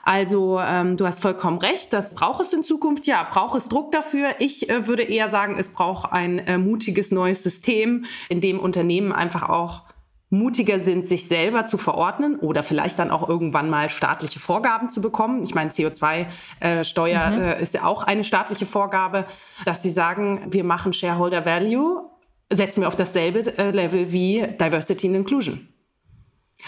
Also 0.02 0.58
ähm, 0.60 0.96
du 0.96 1.06
hast 1.06 1.20
vollkommen 1.20 1.58
recht, 1.58 1.92
das 1.92 2.14
braucht 2.14 2.42
es 2.42 2.52
in 2.52 2.64
Zukunft. 2.64 3.06
Ja, 3.06 3.26
braucht 3.30 3.56
es 3.58 3.68
Druck 3.68 3.92
dafür? 3.92 4.36
Ich 4.38 4.70
äh, 4.70 4.86
würde 4.86 5.02
eher 5.02 5.28
sagen, 5.28 5.56
es 5.58 5.68
braucht 5.68 6.12
ein 6.12 6.38
äh, 6.38 6.56
mutiges 6.56 7.10
neues 7.10 7.42
System, 7.42 8.06
in 8.30 8.40
dem 8.40 8.58
Unternehmen 8.58 9.12
einfach 9.12 9.48
auch 9.48 9.82
mutiger 10.30 10.78
sind, 10.78 11.08
sich 11.08 11.26
selber 11.26 11.66
zu 11.66 11.76
verordnen 11.76 12.36
oder 12.36 12.62
vielleicht 12.62 12.98
dann 13.00 13.10
auch 13.10 13.28
irgendwann 13.28 13.68
mal 13.68 13.88
staatliche 13.88 14.38
Vorgaben 14.38 14.88
zu 14.88 15.02
bekommen. 15.02 15.42
Ich 15.42 15.54
meine, 15.54 15.70
CO2-Steuer 15.70 17.20
äh, 17.20 17.36
mhm. 17.36 17.42
äh, 17.42 17.62
ist 17.62 17.74
ja 17.74 17.84
auch 17.84 18.04
eine 18.04 18.22
staatliche 18.22 18.64
Vorgabe, 18.64 19.26
dass 19.64 19.82
sie 19.82 19.90
sagen, 19.90 20.46
wir 20.50 20.62
machen 20.62 20.92
Shareholder 20.92 21.44
Value, 21.44 22.08
setzen 22.48 22.82
wir 22.82 22.88
auf 22.88 22.96
dasselbe 22.96 23.58
äh, 23.58 23.72
Level 23.72 24.12
wie 24.12 24.46
Diversity 24.60 25.08
and 25.08 25.16
Inclusion. 25.16 25.68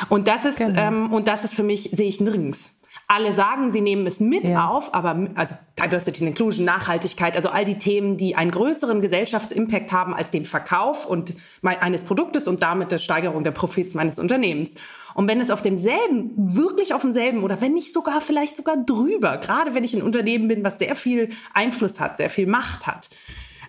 Und 0.09 0.27
das 0.27 0.45
ist, 0.45 0.59
genau. 0.59 0.81
ähm, 0.81 1.13
und 1.13 1.29
das 1.29 1.45
ist 1.45 1.55
für 1.55 1.63
mich, 1.63 1.91
sehe 1.93 2.09
ich 2.09 2.21
nirgends 2.21 2.82
alle 3.13 3.33
sagen, 3.33 3.71
sie 3.71 3.81
nehmen 3.81 4.07
es 4.07 4.21
mit 4.21 4.45
ja. 4.45 4.69
auf, 4.69 4.95
aber 4.95 5.29
also 5.35 5.55
Diversity 5.79 6.21
and 6.21 6.31
Inclusion, 6.31 6.65
Nachhaltigkeit, 6.65 7.37
also 7.37 7.51
all 7.51 7.65
die 7.65 7.79
Themen, 7.79 8.17
die 8.17 8.35
einen 8.35 8.51
größeren 8.51 9.01
Gesellschaftsimpact 9.01 9.93
haben 9.93 10.15
als 10.15 10.31
den 10.31 10.47
Verkauf 10.47 11.07
und 11.07 11.35
eines 11.63 12.05
Produktes 12.05 12.49
und 12.49 12.63
damit 12.63 12.91
die 12.91 12.99
Steigerung 12.99 13.45
der 13.45 13.51
Profits 13.51 13.95
meines 13.95 14.19
Unternehmens. 14.19 14.77
Und 15.15 15.29
wenn 15.29 15.41
es 15.41 15.51
auf 15.51 15.61
demselben, 15.61 16.33
wirklich 16.37 16.95
auf 16.95 17.03
demselben 17.03 17.43
oder 17.43 17.61
wenn 17.61 17.75
nicht 17.75 17.93
sogar 17.93 18.21
vielleicht 18.21 18.57
sogar 18.57 18.77
drüber, 18.79 19.37
gerade 19.39 19.75
wenn 19.75 19.85
ich 19.85 19.95
ein 19.95 20.03
Unternehmen 20.03 20.49
bin, 20.49 20.65
was 20.65 20.79
sehr 20.79 20.97
viel 20.97 21.31
Einfluss 21.53 22.01
hat, 22.01 22.17
sehr 22.17 22.31
viel 22.31 22.47
Macht 22.47 22.87
hat, 22.87 23.11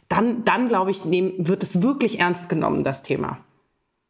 dann, 0.07 0.45
dann 0.45 0.67
glaube 0.67 0.91
ich, 0.91 1.05
nehm, 1.05 1.33
wird 1.37 1.63
es 1.63 1.81
wirklich 1.81 2.19
ernst 2.19 2.47
genommen, 2.49 2.83
das 2.83 3.03
Thema. 3.03 3.39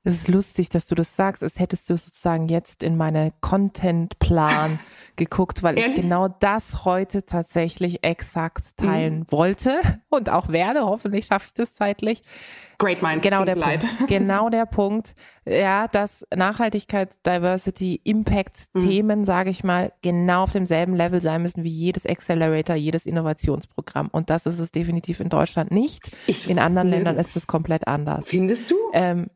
Es 0.06 0.16
ist 0.16 0.28
lustig, 0.28 0.68
dass 0.68 0.86
du 0.86 0.96
das 0.96 1.16
sagst, 1.16 1.44
als 1.44 1.60
hättest 1.60 1.90
du 1.90 1.96
sozusagen 1.96 2.50
jetzt 2.50 2.84
in 2.84 2.98
meine 2.98 3.32
Content-Plan 3.40 4.80
geguckt, 5.16 5.64
weil 5.64 5.80
Ehrlich? 5.80 5.96
ich 5.96 6.02
genau 6.02 6.28
das 6.28 6.84
heute 6.84 7.26
tatsächlich 7.26 8.04
exakt 8.04 8.76
teilen 8.76 9.20
mhm. 9.20 9.26
wollte 9.30 9.80
und 10.10 10.30
auch 10.30 10.50
werde. 10.50 10.82
Hoffentlich 10.82 11.28
schaffe 11.28 11.48
ich 11.48 11.54
das 11.54 11.74
zeitlich. 11.76 12.22
Great 12.80 13.02
Mind. 13.02 13.22
Genau 13.22 13.46
der 13.46 13.56
Punkt. 13.56 13.86
Genau 14.08 14.50
der 14.50 14.66
Punkt. 14.66 15.16
Ja, 15.46 15.88
dass 15.88 16.28
Nachhaltigkeit, 16.36 17.10
Diversity, 17.26 18.02
Impact-Themen, 18.04 19.20
mhm. 19.20 19.26
sage 19.26 19.52
ich 19.52 19.64
mal, 19.64 19.94
genau 20.02 20.44
auf 20.44 20.52
demselben 20.52 20.96
Level 20.96 21.22
sein 21.22 21.42
müssen 21.44 21.64
wie 21.64 21.70
jedes 21.70 22.06
Accelerator, 22.06 22.76
jedes 22.76 23.06
Innovationsprogramm. 23.06 24.10
Und 24.12 24.30
das 24.30 24.48
ist 24.48 24.60
es 24.60 24.72
definitiv 24.72 25.22
in 25.22 25.30
Deutschland 25.30 25.72
nicht. 25.72 26.12
Ich 26.28 26.50
in 26.50 26.60
anderen 26.60 26.90
Ländern 26.90 27.18
ist 27.18 27.38
es 27.38 27.48
komplett 27.48 27.88
anders. 27.88 28.28
Findest 28.28 28.72
du? 28.72 28.76
Ähm, 28.92 29.30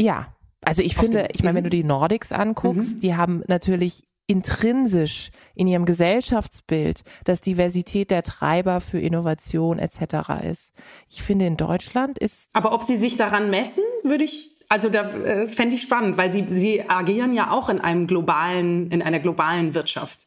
ja, 0.00 0.34
also 0.64 0.82
ich 0.82 0.96
finde, 0.96 1.28
ich 1.32 1.42
meine, 1.42 1.56
wenn 1.56 1.64
du 1.64 1.70
die 1.70 1.84
Nordics 1.84 2.32
anguckst, 2.32 2.96
mhm. 2.96 3.00
die 3.00 3.16
haben 3.16 3.42
natürlich 3.46 4.04
intrinsisch 4.26 5.30
in 5.54 5.66
ihrem 5.66 5.86
Gesellschaftsbild, 5.86 7.02
dass 7.24 7.40
Diversität 7.40 8.10
der 8.10 8.22
Treiber 8.22 8.80
für 8.80 9.00
Innovation 9.00 9.78
etc. 9.78 10.44
ist. 10.50 10.74
Ich 11.08 11.22
finde, 11.22 11.46
in 11.46 11.56
Deutschland 11.56 12.18
ist. 12.18 12.50
Aber 12.54 12.72
ob 12.72 12.82
sie 12.82 12.98
sich 12.98 13.16
daran 13.16 13.48
messen, 13.50 13.82
würde 14.02 14.24
ich 14.24 14.58
also 14.68 14.90
da 14.90 15.08
äh, 15.10 15.46
fände 15.46 15.76
ich 15.76 15.82
spannend, 15.82 16.18
weil 16.18 16.30
sie, 16.30 16.44
sie 16.50 16.88
agieren 16.88 17.32
ja 17.32 17.50
auch 17.50 17.70
in 17.70 17.80
einem 17.80 18.06
globalen, 18.06 18.90
in 18.90 19.02
einer 19.02 19.18
globalen 19.18 19.74
Wirtschaft. 19.74 20.26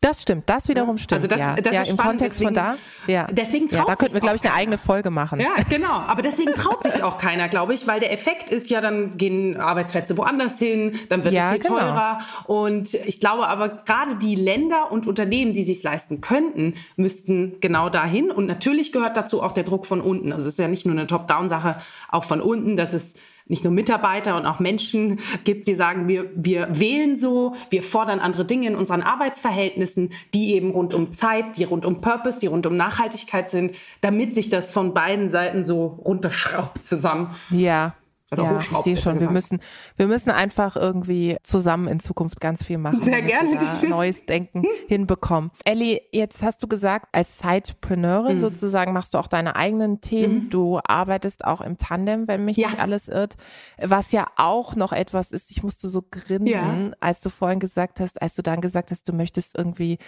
Das 0.00 0.22
stimmt, 0.22 0.48
das 0.48 0.68
wiederum 0.68 0.96
stimmt. 0.96 1.24
Also 1.24 1.26
das, 1.26 1.38
ja, 1.38 1.56
das 1.56 1.74
ja 1.74 1.80
im 1.80 1.86
spannend. 1.86 2.02
Kontext 2.02 2.40
deswegen, 2.40 2.54
von 2.54 2.76
da. 3.06 3.12
Ja, 3.12 3.26
deswegen 3.32 3.68
traut 3.68 3.78
ja, 3.80 3.84
da 3.84 3.96
könnten 3.96 4.14
wir, 4.14 4.20
glaube 4.20 4.36
ich, 4.36 4.44
eine 4.44 4.54
eigene 4.54 4.78
Folge 4.78 5.10
machen. 5.10 5.40
Ja, 5.40 5.50
genau. 5.68 5.92
Aber 6.06 6.22
deswegen 6.22 6.54
traut 6.54 6.84
sich 6.84 7.02
auch 7.02 7.18
keiner, 7.18 7.48
glaube 7.48 7.74
ich, 7.74 7.86
weil 7.88 7.98
der 7.98 8.12
Effekt 8.12 8.50
ist 8.50 8.70
ja, 8.70 8.80
dann 8.80 9.16
gehen 9.16 9.56
Arbeitsplätze 9.56 10.16
woanders 10.16 10.58
hin, 10.58 10.98
dann 11.08 11.24
wird 11.24 11.34
ja, 11.34 11.46
es 11.46 11.50
viel 11.52 11.60
genau. 11.60 11.80
teurer. 11.80 12.20
Und 12.46 12.94
ich 12.94 13.18
glaube 13.18 13.48
aber 13.48 13.68
gerade 13.68 14.16
die 14.16 14.36
Länder 14.36 14.92
und 14.92 15.08
Unternehmen, 15.08 15.52
die 15.52 15.64
sich 15.64 15.82
leisten 15.82 16.20
könnten, 16.20 16.74
müssten 16.96 17.60
genau 17.60 17.88
dahin. 17.88 18.30
Und 18.30 18.46
natürlich 18.46 18.92
gehört 18.92 19.16
dazu 19.16 19.42
auch 19.42 19.52
der 19.52 19.64
Druck 19.64 19.84
von 19.84 20.00
unten. 20.00 20.32
Also 20.32 20.48
es 20.48 20.54
ist 20.54 20.58
ja 20.60 20.68
nicht 20.68 20.86
nur 20.86 20.96
eine 20.96 21.08
Top-Down-Sache, 21.08 21.78
auch 22.08 22.24
von 22.24 22.40
unten, 22.40 22.76
dass 22.76 22.92
es 22.92 23.14
nicht 23.48 23.64
nur 23.64 23.72
Mitarbeiter 23.72 24.36
und 24.36 24.46
auch 24.46 24.60
Menschen 24.60 25.20
gibt, 25.44 25.66
die 25.66 25.74
sagen, 25.74 26.08
wir, 26.08 26.30
wir 26.34 26.68
wählen 26.78 27.16
so, 27.16 27.54
wir 27.70 27.82
fordern 27.82 28.20
andere 28.20 28.44
Dinge 28.44 28.68
in 28.68 28.76
unseren 28.76 29.02
Arbeitsverhältnissen, 29.02 30.10
die 30.34 30.54
eben 30.54 30.70
rund 30.70 30.94
um 30.94 31.12
Zeit, 31.12 31.56
die 31.56 31.64
rund 31.64 31.84
um 31.84 32.00
Purpose, 32.00 32.40
die 32.40 32.46
rund 32.46 32.66
um 32.66 32.76
Nachhaltigkeit 32.76 33.50
sind, 33.50 33.76
damit 34.00 34.34
sich 34.34 34.50
das 34.50 34.70
von 34.70 34.94
beiden 34.94 35.30
Seiten 35.30 35.64
so 35.64 35.86
runterschraubt 36.04 36.84
zusammen. 36.84 37.34
Ja, 37.50 37.94
ja, 38.36 38.60
ich 38.60 38.76
sehe 38.78 38.96
schon, 38.96 39.20
wir 39.20 39.30
müssen, 39.30 39.60
wir 39.96 40.06
müssen 40.06 40.30
einfach 40.30 40.76
irgendwie 40.76 41.36
zusammen 41.42 41.88
in 41.88 41.98
Zukunft 41.98 42.40
ganz 42.40 42.64
viel 42.64 42.78
machen. 42.78 43.02
Sehr 43.02 43.22
gerne. 43.22 43.58
neues 43.88 44.26
Denken 44.26 44.64
hinbekommen. 44.88 45.50
Ellie, 45.64 46.02
jetzt 46.12 46.42
hast 46.42 46.62
du 46.62 46.66
gesagt, 46.66 47.08
als 47.12 47.38
Sidepreneurin 47.38 48.36
mhm. 48.36 48.40
sozusagen 48.40 48.92
machst 48.92 49.14
du 49.14 49.18
auch 49.18 49.28
deine 49.28 49.56
eigenen 49.56 50.00
Themen. 50.00 50.44
Mhm. 50.44 50.50
Du 50.50 50.80
arbeitest 50.84 51.44
auch 51.44 51.60
im 51.60 51.78
Tandem, 51.78 52.28
wenn 52.28 52.44
mich 52.44 52.58
ja. 52.58 52.68
nicht 52.68 52.80
alles 52.80 53.08
irrt. 53.08 53.36
Was 53.80 54.12
ja 54.12 54.26
auch 54.36 54.76
noch 54.76 54.92
etwas 54.92 55.32
ist, 55.32 55.50
ich 55.50 55.62
musste 55.62 55.88
so 55.88 56.04
grinsen, 56.10 56.50
ja. 56.50 56.90
als 57.00 57.20
du 57.20 57.30
vorhin 57.30 57.60
gesagt 57.60 58.00
hast, 58.00 58.20
als 58.20 58.34
du 58.34 58.42
dann 58.42 58.60
gesagt 58.60 58.90
hast, 58.90 59.08
du 59.08 59.12
möchtest 59.12 59.56
irgendwie 59.56 59.98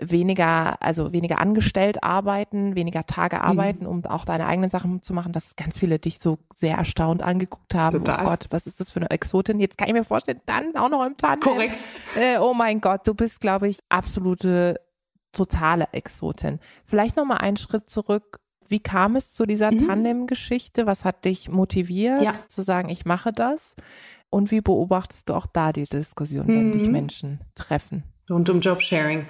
weniger, 0.00 0.82
also 0.82 1.12
weniger 1.12 1.38
angestellt 1.40 2.02
arbeiten, 2.02 2.74
weniger 2.74 3.06
Tage 3.06 3.36
mhm. 3.36 3.42
arbeiten, 3.42 3.84
mhm. 3.84 3.90
um 3.90 4.04
auch 4.06 4.24
deine 4.24 4.46
eigenen 4.46 4.70
Sachen 4.70 5.02
zu 5.02 5.12
machen, 5.12 5.32
dass 5.32 5.56
ganz 5.56 5.78
viele 5.78 5.98
dich 5.98 6.18
so 6.18 6.38
sehr 6.54 6.76
erstaunt 6.76 7.22
angeguckt 7.22 7.65
haben. 7.74 7.96
Oh 7.96 7.98
Total. 8.00 8.24
Oh 8.24 8.28
Gott, 8.28 8.46
was 8.50 8.66
ist 8.66 8.80
das 8.80 8.90
für 8.90 9.00
eine 9.00 9.10
Exotin? 9.10 9.60
Jetzt 9.60 9.78
kann 9.78 9.88
ich 9.88 9.94
mir 9.94 10.04
vorstellen, 10.04 10.40
dann 10.46 10.76
auch 10.76 10.88
noch 10.88 11.04
im 11.04 11.16
Tandem. 11.16 11.40
Korrekt. 11.40 11.76
Äh, 12.16 12.38
oh 12.38 12.54
mein 12.54 12.80
Gott, 12.80 13.06
du 13.06 13.14
bist, 13.14 13.40
glaube 13.40 13.68
ich, 13.68 13.78
absolute 13.88 14.80
totale 15.32 15.88
Exotin. 15.92 16.60
Vielleicht 16.84 17.16
noch 17.16 17.24
mal 17.24 17.36
einen 17.36 17.56
Schritt 17.56 17.90
zurück. 17.90 18.40
Wie 18.68 18.80
kam 18.80 19.16
es 19.16 19.32
zu 19.32 19.46
dieser 19.46 19.70
mhm. 19.70 19.86
Tandem-Geschichte? 19.86 20.86
Was 20.86 21.04
hat 21.04 21.24
dich 21.24 21.48
motiviert, 21.48 22.22
ja. 22.22 22.32
zu 22.48 22.62
sagen, 22.62 22.88
ich 22.88 23.04
mache 23.04 23.32
das? 23.32 23.76
Und 24.30 24.50
wie 24.50 24.60
beobachtest 24.60 25.28
du 25.28 25.34
auch 25.34 25.46
da 25.46 25.72
die 25.72 25.84
Diskussion, 25.84 26.48
wenn 26.48 26.68
mhm. 26.68 26.72
dich 26.72 26.88
Menschen 26.88 27.40
treffen? 27.54 28.02
Rund 28.28 28.50
um 28.50 28.60
Jobsharing. 28.60 29.26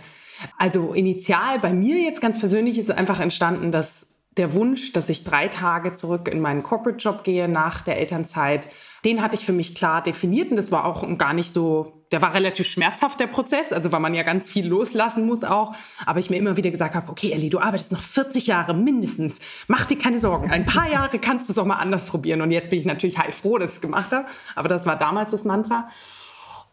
Also 0.58 0.92
initial 0.92 1.58
bei 1.58 1.72
mir 1.72 2.00
jetzt 2.00 2.20
ganz 2.20 2.38
persönlich 2.38 2.78
ist 2.78 2.90
einfach 2.90 3.20
entstanden, 3.20 3.72
dass 3.72 4.06
der 4.36 4.52
Wunsch, 4.52 4.92
dass 4.92 5.08
ich 5.08 5.24
drei 5.24 5.48
Tage 5.48 5.92
zurück 5.94 6.28
in 6.28 6.40
meinen 6.40 6.62
Corporate-Job 6.62 7.24
gehe 7.24 7.48
nach 7.48 7.80
der 7.80 7.98
Elternzeit, 7.98 8.68
den 9.04 9.22
hatte 9.22 9.34
ich 9.34 9.46
für 9.46 9.52
mich 9.52 9.74
klar 9.74 10.02
definiert 10.02 10.50
und 10.50 10.56
das 10.56 10.72
war 10.72 10.84
auch 10.84 11.06
gar 11.16 11.32
nicht 11.32 11.52
so, 11.52 12.04
der 12.12 12.22
war 12.22 12.34
relativ 12.34 12.66
schmerzhaft, 12.66 13.20
der 13.20 13.28
Prozess, 13.28 13.72
also 13.72 13.92
weil 13.92 14.00
man 14.00 14.14
ja 14.14 14.24
ganz 14.24 14.48
viel 14.48 14.66
loslassen 14.66 15.26
muss 15.26 15.44
auch, 15.44 15.74
aber 16.04 16.18
ich 16.18 16.28
mir 16.28 16.36
immer 16.36 16.56
wieder 16.56 16.70
gesagt 16.70 16.94
habe, 16.94 17.10
okay 17.10 17.32
Ellie, 17.32 17.50
du 17.50 17.60
arbeitest 17.60 17.92
noch 17.92 18.02
40 18.02 18.46
Jahre 18.46 18.74
mindestens, 18.74 19.40
mach 19.68 19.86
dir 19.86 19.96
keine 19.96 20.18
Sorgen, 20.18 20.50
ein 20.50 20.66
paar 20.66 20.90
Jahre 20.90 21.18
kannst 21.18 21.48
du 21.48 21.52
es 21.52 21.58
auch 21.58 21.64
mal 21.64 21.76
anders 21.76 22.06
probieren. 22.06 22.40
Und 22.42 22.50
jetzt 22.50 22.70
bin 22.70 22.78
ich 22.78 22.84
natürlich 22.84 23.18
heilfroh, 23.18 23.58
dass 23.58 23.70
ich 23.70 23.76
es 23.76 23.80
gemacht 23.80 24.10
habe, 24.12 24.26
aber 24.54 24.68
das 24.68 24.86
war 24.86 24.98
damals 24.98 25.30
das 25.30 25.44
Mantra. 25.44 25.88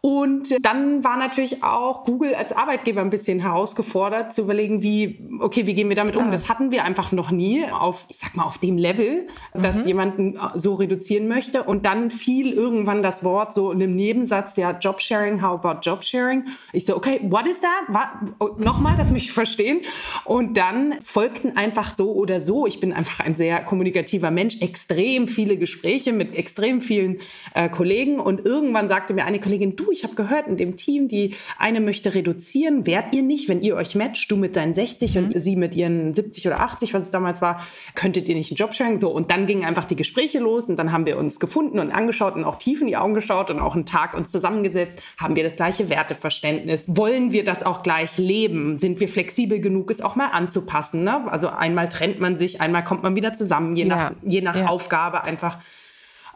Und 0.04 0.54
dann 0.60 1.02
war 1.02 1.16
natürlich 1.16 1.62
auch 1.62 2.04
Google 2.04 2.34
als 2.34 2.52
Arbeitgeber 2.52 3.00
ein 3.00 3.08
bisschen 3.08 3.40
herausgefordert, 3.40 4.34
zu 4.34 4.42
überlegen, 4.42 4.82
wie, 4.82 5.18
okay, 5.40 5.66
wie 5.66 5.72
gehen 5.72 5.88
wir 5.88 5.96
damit 5.96 6.14
um? 6.14 6.30
Das 6.30 6.50
hatten 6.50 6.70
wir 6.70 6.84
einfach 6.84 7.10
noch 7.10 7.30
nie 7.30 7.64
auf, 7.64 8.04
ich 8.10 8.18
sag 8.18 8.36
mal, 8.36 8.44
auf 8.44 8.58
dem 8.58 8.76
Level, 8.76 9.28
dass 9.54 9.76
mhm. 9.76 9.86
jemanden 9.86 10.38
so 10.56 10.74
reduzieren 10.74 11.26
möchte. 11.26 11.62
Und 11.62 11.86
dann 11.86 12.10
fiel 12.10 12.52
irgendwann 12.52 13.02
das 13.02 13.24
Wort 13.24 13.54
so 13.54 13.72
in 13.72 13.82
einem 13.82 13.96
Nebensatz, 13.96 14.58
ja, 14.58 14.72
Jobsharing, 14.72 15.40
how 15.40 15.64
about 15.64 15.80
Jobsharing? 15.80 16.48
Ich 16.74 16.84
so, 16.84 16.98
okay, 16.98 17.20
what 17.22 17.46
is 17.46 17.62
that? 17.62 18.14
Oh, 18.40 18.50
Nochmal, 18.58 18.98
das 18.98 19.10
möchte 19.10 19.28
ich 19.28 19.32
verstehen. 19.32 19.80
Und 20.26 20.58
dann 20.58 20.96
folgten 21.02 21.56
einfach 21.56 21.96
so 21.96 22.12
oder 22.12 22.42
so, 22.42 22.66
ich 22.66 22.78
bin 22.78 22.92
einfach 22.92 23.24
ein 23.24 23.36
sehr 23.36 23.64
kommunikativer 23.64 24.30
Mensch, 24.30 24.60
extrem 24.60 25.28
viele 25.28 25.56
Gespräche 25.56 26.12
mit 26.12 26.36
extrem 26.36 26.82
vielen 26.82 27.20
äh, 27.54 27.70
Kollegen. 27.70 28.20
Und 28.20 28.44
irgendwann 28.44 28.88
sagte 28.88 29.14
mir 29.14 29.24
eine 29.24 29.40
Kollegin, 29.40 29.76
du, 29.76 29.93
ich 29.94 30.04
habe 30.04 30.14
gehört 30.14 30.48
in 30.48 30.56
dem 30.56 30.76
Team, 30.76 31.08
die 31.08 31.34
eine 31.58 31.80
möchte 31.80 32.14
reduzieren, 32.14 32.84
wärt 32.84 33.14
ihr 33.14 33.22
nicht, 33.22 33.48
wenn 33.48 33.62
ihr 33.62 33.76
euch 33.76 33.94
matcht, 33.94 34.30
du 34.30 34.36
mit 34.36 34.56
deinen 34.56 34.74
60 34.74 35.14
mhm. 35.14 35.24
und 35.24 35.40
sie 35.40 35.56
mit 35.56 35.74
ihren 35.74 36.12
70 36.12 36.46
oder 36.48 36.60
80, 36.60 36.92
was 36.92 37.04
es 37.04 37.10
damals 37.10 37.40
war, 37.40 37.64
könntet 37.94 38.28
ihr 38.28 38.34
nicht 38.34 38.50
einen 38.50 38.56
Job 38.56 38.74
sharing? 38.74 39.00
So, 39.00 39.10
und 39.10 39.30
dann 39.30 39.46
gingen 39.46 39.64
einfach 39.64 39.84
die 39.84 39.96
Gespräche 39.96 40.40
los 40.40 40.68
und 40.68 40.76
dann 40.76 40.92
haben 40.92 41.06
wir 41.06 41.16
uns 41.16 41.40
gefunden 41.40 41.78
und 41.78 41.92
angeschaut 41.92 42.34
und 42.34 42.44
auch 42.44 42.56
tief 42.56 42.80
in 42.80 42.88
die 42.88 42.96
Augen 42.96 43.14
geschaut 43.14 43.50
und 43.50 43.60
auch 43.60 43.74
einen 43.74 43.86
Tag 43.86 44.14
uns 44.14 44.30
zusammengesetzt. 44.30 45.00
Haben 45.16 45.36
wir 45.36 45.44
das 45.44 45.56
gleiche 45.56 45.88
Werteverständnis? 45.88 46.84
Wollen 46.88 47.32
wir 47.32 47.44
das 47.44 47.62
auch 47.62 47.82
gleich 47.82 48.18
leben? 48.18 48.76
Sind 48.76 49.00
wir 49.00 49.08
flexibel 49.08 49.60
genug, 49.60 49.90
es 49.90 50.00
auch 50.00 50.16
mal 50.16 50.28
anzupassen? 50.28 51.04
Ne? 51.04 51.30
Also 51.30 51.48
einmal 51.48 51.88
trennt 51.88 52.20
man 52.20 52.36
sich, 52.36 52.60
einmal 52.60 52.82
kommt 52.82 53.02
man 53.02 53.14
wieder 53.14 53.34
zusammen, 53.34 53.76
je 53.76 53.84
nach, 53.84 54.12
je 54.22 54.40
nach 54.40 54.56
ja. 54.56 54.66
Aufgabe 54.66 55.22
einfach 55.22 55.58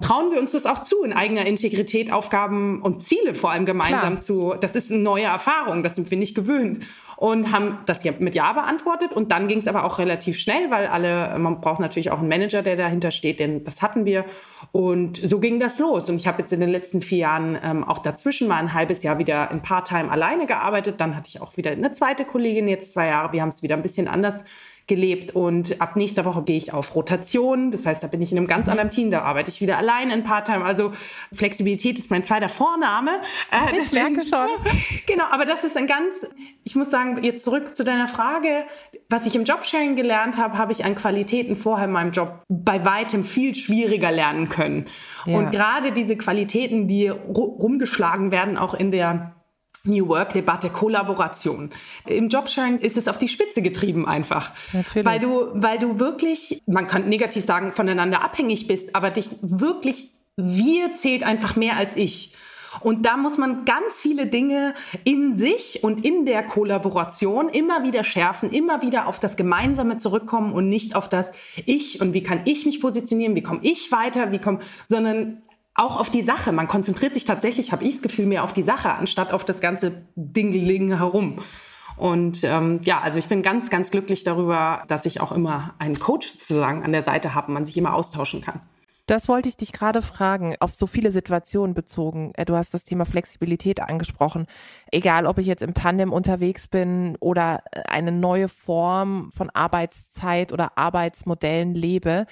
trauen 0.01 0.31
wir 0.33 0.39
uns 0.39 0.53
das 0.53 0.67
auch 0.67 0.83
zu, 0.83 1.03
in 1.03 1.13
eigener 1.13 1.47
Integrität 1.47 2.13
Aufgaben 2.13 2.83
und 2.83 3.03
Ziele 3.03 3.35
vor 3.35 3.51
allem 3.51 3.67
gemeinsam 3.67 4.15
Klar. 4.15 4.19
zu. 4.19 4.55
Das 4.61 4.77
ist 4.77 4.91
eine 4.91 5.03
neue 5.03 5.25
Erfahrung, 5.25 5.83
das 5.83 5.97
sind 5.97 6.11
wir 6.11 6.19
nicht 6.19 6.35
gewöhnt. 6.35 6.87
Und 7.17 7.51
haben 7.51 7.79
das 7.87 8.05
mit 8.05 8.37
Ja 8.37 8.53
beantwortet. 8.53 9.13
Und 9.13 9.33
dann 9.33 9.49
ging 9.49 9.59
es 9.59 9.67
aber 9.67 9.83
auch 9.83 9.99
relativ 9.99 10.39
schnell, 10.39 10.71
weil 10.71 10.87
alle, 10.87 11.37
man 11.41 11.61
braucht 11.61 11.81
natürlich 11.81 12.13
auch 12.13 12.21
einen 12.21 12.29
Manager, 12.29 12.63
der 12.63 12.77
dahinter 12.77 13.11
steht, 13.11 13.41
denn 13.41 13.65
das 13.65 13.83
hatten 13.83 14.05
wir. 14.05 14.25
Und 14.71 15.21
so 15.25 15.41
ging 15.41 15.59
das 15.59 15.81
los. 15.81 16.09
Und 16.09 16.15
ich 16.15 16.29
habe 16.29 16.39
jetzt 16.39 16.53
in 16.53 16.61
den 16.61 16.69
letzten 16.69 17.03
vier 17.03 17.19
Jahren 17.19 17.59
ähm, 17.61 17.83
auch 17.83 17.99
dazwischen 17.99 18.47
mal 18.47 18.59
ein 18.59 18.73
halbes 18.73 19.03
Jahr 19.03 19.19
wieder 19.19 19.51
in 19.51 19.63
Part-Time 19.63 20.13
alleine 20.13 20.47
gearbeitet. 20.47 21.01
Dann 21.01 21.17
hatte 21.17 21.27
ich 21.27 21.41
auch 21.41 21.57
wieder 21.57 21.73
eine 21.73 21.91
zweite 21.91 22.25
Kollegin, 22.25 22.69
jetzt 22.69 22.93
zwei 22.93 23.09
Jahre. 23.09 23.33
Wir 23.33 23.43
haben 23.43 23.49
es 23.49 23.65
wieder 23.65 23.75
ein 23.75 23.83
bisschen 23.83 24.07
anders 24.07 24.45
gelebt 24.89 25.35
und 25.37 25.81
ab 25.81 25.97
nächster 25.97 26.25
Woche 26.25 26.43
gehe 26.43 26.57
ich 26.57 26.73
auf 26.73 26.95
Rotation. 26.95 27.71
Das 27.71 27.87
heißt, 27.87 28.03
da 28.03 28.09
bin 28.09 28.21
ich 28.21 28.33
in 28.33 28.39
einem 28.39 28.47
ganz 28.47 28.67
mhm. 28.67 28.73
anderen 28.73 28.91
Team, 28.91 29.11
da 29.11 29.23
arbeite 29.23 29.51
ich 29.51 29.61
wieder 29.61 29.79
allein 29.79 30.11
in 30.11 30.25
Part-Time. 30.25 30.65
Also 30.65 30.93
Flexibilität 31.33 31.99
ist 31.99 32.11
mein 32.11 32.25
zweiter 32.25 32.49
Vorname. 32.49 33.11
Äh, 33.53 33.79
ich 33.79 33.93
merke 33.93 34.23
schon. 34.23 34.49
genau, 35.07 35.25
aber 35.31 35.45
das 35.45 35.65
ist 35.65 35.77
ein 35.77 35.87
ganz, 35.87 36.27
ich 36.65 36.75
muss 36.75 36.91
sagen, 36.91 37.23
jetzt 37.23 37.45
zurück 37.45 37.75
zu 37.75 37.85
deiner 37.85 38.09
Frage. 38.09 38.65
Was 39.09 39.27
ich 39.27 39.37
im 39.37 39.45
Jobsharing 39.45 39.95
gelernt 39.95 40.37
habe, 40.37 40.59
habe 40.59 40.73
ich 40.73 40.85
an 40.85 40.95
Qualitäten 40.95 41.57
vorher 41.57 41.87
in 41.87 41.93
meinem 41.93 42.13
Job 42.13 42.43
bei 42.49 42.85
weitem 42.85 43.25
viel 43.25 43.55
schwieriger 43.55 44.11
lernen 44.11 44.49
können. 44.49 44.87
Ja. 45.27 45.39
Und 45.39 45.51
gerade 45.51 45.93
diese 45.93 46.17
Qualitäten, 46.17 46.89
die 46.89 47.09
rumgeschlagen 47.09 48.31
werden, 48.31 48.57
auch 48.57 48.75
in 48.75 48.91
der 48.91 49.38
New 49.85 50.09
Work-Debatte, 50.09 50.71
Kollaboration. 50.71 51.71
Im 52.07 52.29
Jobsharing 52.29 52.79
ist 52.79 52.97
es 52.97 53.09
auf 53.09 53.19
die 53.19 53.29
Spitze 53.29 53.63
getrieben 53.63 54.07
einfach. 54.07 54.53
Natürlich. 54.73 55.07
Weil 55.07 55.19
du, 55.19 55.49
weil 55.55 55.79
du 55.79 55.99
wirklich, 55.99 56.63
man 56.67 56.87
kann 56.87 57.09
negativ 57.09 57.45
sagen, 57.45 57.73
voneinander 57.73 58.23
abhängig 58.23 58.67
bist, 58.67 58.95
aber 58.95 59.11
dich 59.11 59.31
wirklich, 59.41 60.11
wir 60.37 60.93
zählt 60.95 61.23
einfach 61.23 61.57
mehr 61.57 61.77
als 61.77 61.97
ich. 61.97 62.35
Und 62.81 63.07
da 63.07 63.17
muss 63.17 63.39
man 63.39 63.65
ganz 63.65 63.99
viele 63.99 64.27
Dinge 64.27 64.75
in 65.05 65.35
sich 65.35 65.83
und 65.83 66.05
in 66.05 66.27
der 66.27 66.43
Kollaboration 66.43 67.49
immer 67.49 67.83
wieder 67.83 68.05
schärfen, 68.05 68.51
immer 68.51 68.83
wieder 68.83 69.07
auf 69.09 69.21
das 69.21 69.37
Gemeinsame 69.37 69.97
zurückkommen 69.97 70.53
und 70.53 70.69
nicht 70.69 70.95
auf 70.95 71.09
das 71.09 71.33
Ich 71.67 72.01
und 72.01 72.15
wie 72.15 72.23
kann 72.23 72.43
ich 72.45 72.67
mich 72.67 72.81
positionieren, 72.81 73.35
wie 73.35 73.43
komme 73.43 73.61
ich 73.63 73.91
weiter, 73.91 74.33
wie 74.33 74.39
komme, 74.39 74.59
sondern 74.87 75.43
auch 75.79 75.97
auf 75.97 76.11
die 76.11 76.23
Sache. 76.23 76.53
Man 76.53 76.69
konzentriert 76.69 77.15
sich 77.15 77.25
tatsächlich, 77.25 77.73
habe 77.73 77.85
ich 77.85 77.95
das 77.95 78.03
Gefühl, 78.03 78.27
mehr 78.27 78.45
auf 78.45 78.53
die 78.53 78.63
Sache, 78.63 78.93
anstatt 78.93 79.33
auf 79.33 79.45
das 79.45 79.61
ganze 79.61 80.03
Dingeling 80.17 80.97
herum. 80.97 81.41
Und 81.97 82.45
ähm, 82.45 82.81
ja, 82.83 83.01
also 83.01 83.19
ich 83.19 83.27
bin 83.27 83.43
ganz, 83.43 83.71
ganz 83.71 83.91
glücklich 83.91 84.25
darüber, 84.25 84.83
dass 84.89 85.07
ich 85.07 85.21
auch 85.21 85.33
immer 85.33 85.75
einen 85.79 85.99
Coach 85.99 86.29
sozusagen 86.29 86.85
an 86.85 86.93
der 86.93 87.03
Seite 87.03 87.35
habe, 87.35 87.53
man 87.53 87.65
sich 87.65 87.77
immer 87.77 87.95
austauschen 87.95 88.41
kann. 88.41 88.61
Das 89.09 89.27
wollte 89.27 89.49
ich 89.49 89.57
dich 89.57 89.73
gerade 89.73 90.03
fragen, 90.03 90.55
auf 90.61 90.75
so 90.75 90.87
viele 90.87 91.11
Situationen 91.11 91.75
bezogen. 91.75 92.33
Äh, 92.35 92.45
du 92.45 92.55
hast 92.55 92.75
das 92.75 92.85
Thema 92.85 93.07
Flexibilität 93.07 93.81
angesprochen. 93.81 94.47
Egal, 94.93 95.27
ob 95.27 95.39
ich 95.39 95.47
jetzt 95.47 95.63
im 95.63 95.73
Tandem 95.73 96.13
unterwegs 96.13 96.69
bin 96.69 97.17
oder 97.19 97.63
eine 97.73 98.13
neue 98.13 98.49
Form 98.49 99.31
von 99.33 99.49
Arbeitszeit 99.49 100.53
oder 100.53 100.77
Arbeitsmodellen 100.77 101.75
lebe. 101.75 102.27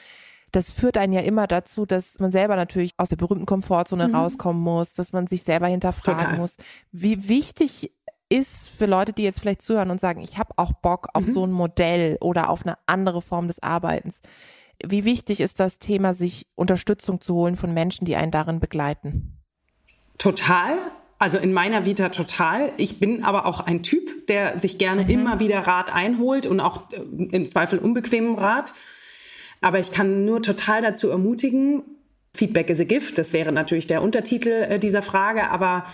Das 0.57 0.73
führt 0.73 0.97
einen 0.97 1.13
ja 1.13 1.21
immer 1.21 1.47
dazu, 1.47 1.85
dass 1.85 2.19
man 2.19 2.33
selber 2.33 2.57
natürlich 2.57 2.93
aus 2.97 3.11
der 3.11 3.17
berühmten 3.17 3.45
Komfortzone 3.45 4.09
mhm. 4.09 4.15
rauskommen 4.15 4.63
muss, 4.63 4.95
dass 4.95 5.13
man 5.13 5.27
sich 5.27 5.43
selber 5.43 5.67
hinterfragen 5.67 6.25
Total. 6.25 6.39
muss. 6.39 6.57
Wie 6.93 7.29
wichtig 7.29 7.93
ist 8.31 8.71
für 8.71 8.87
Leute, 8.87 9.13
die 9.13 9.25
jetzt 9.25 9.39
vielleicht 9.39 9.61
zuhören 9.61 9.91
und 9.91 10.01
sagen, 10.01 10.23
ich 10.23 10.39
habe 10.39 10.55
auch 10.57 10.73
Bock 10.73 11.09
auf 11.13 11.27
mhm. 11.27 11.33
so 11.33 11.47
ein 11.47 11.53
Modell 11.53 12.17
oder 12.23 12.49
auf 12.49 12.65
eine 12.65 12.79
andere 12.87 13.21
Form 13.21 13.49
des 13.49 13.63
Arbeitens. 13.63 14.23
Wie 14.83 15.05
wichtig 15.05 15.43
ist 15.43 15.61
das 15.61 15.79
Thema, 15.79 16.15
sich 16.15 16.47
Unterstützung 16.55 17.21
zu 17.21 17.35
holen 17.35 17.57
von 17.57 17.75
Menschen, 17.75 18.07
die 18.07 18.17
einen 18.17 18.33
darin 18.33 18.59
begleiten? 18.59 19.37
Total. 20.17 20.79
Also 21.19 21.37
in 21.37 21.53
meiner 21.53 21.85
Vita 21.85 22.09
total. 22.09 22.73
Ich 22.79 22.99
bin 22.99 23.25
aber 23.25 23.45
auch 23.45 23.61
ein 23.61 23.83
Typ, 23.83 24.27
der 24.29 24.59
sich 24.59 24.79
gerne 24.79 25.05
mhm. 25.05 25.11
immer 25.11 25.39
wieder 25.39 25.67
Rat 25.67 25.93
einholt 25.93 26.47
und 26.47 26.61
auch 26.61 26.91
äh, 26.93 26.97
im 26.97 27.51
Zweifel 27.51 27.79
unbequemen 27.79 28.39
Rat. 28.39 28.73
Aber 29.61 29.79
ich 29.79 29.93
kann 29.93 30.25
nur 30.25 30.43
total 30.43 30.83
dazu 30.83 31.11
ermutigen, 31.11 31.83
Feedback 32.35 32.71
is 32.71 32.81
a 32.81 32.85
gift, 32.85 33.19
das 33.19 33.33
wäre 33.33 33.51
natürlich 33.51 33.87
der 33.87 34.03
Untertitel 34.03 34.51
äh, 34.51 34.79
dieser 34.79 35.03
Frage, 35.03 35.51
aber 35.51 35.87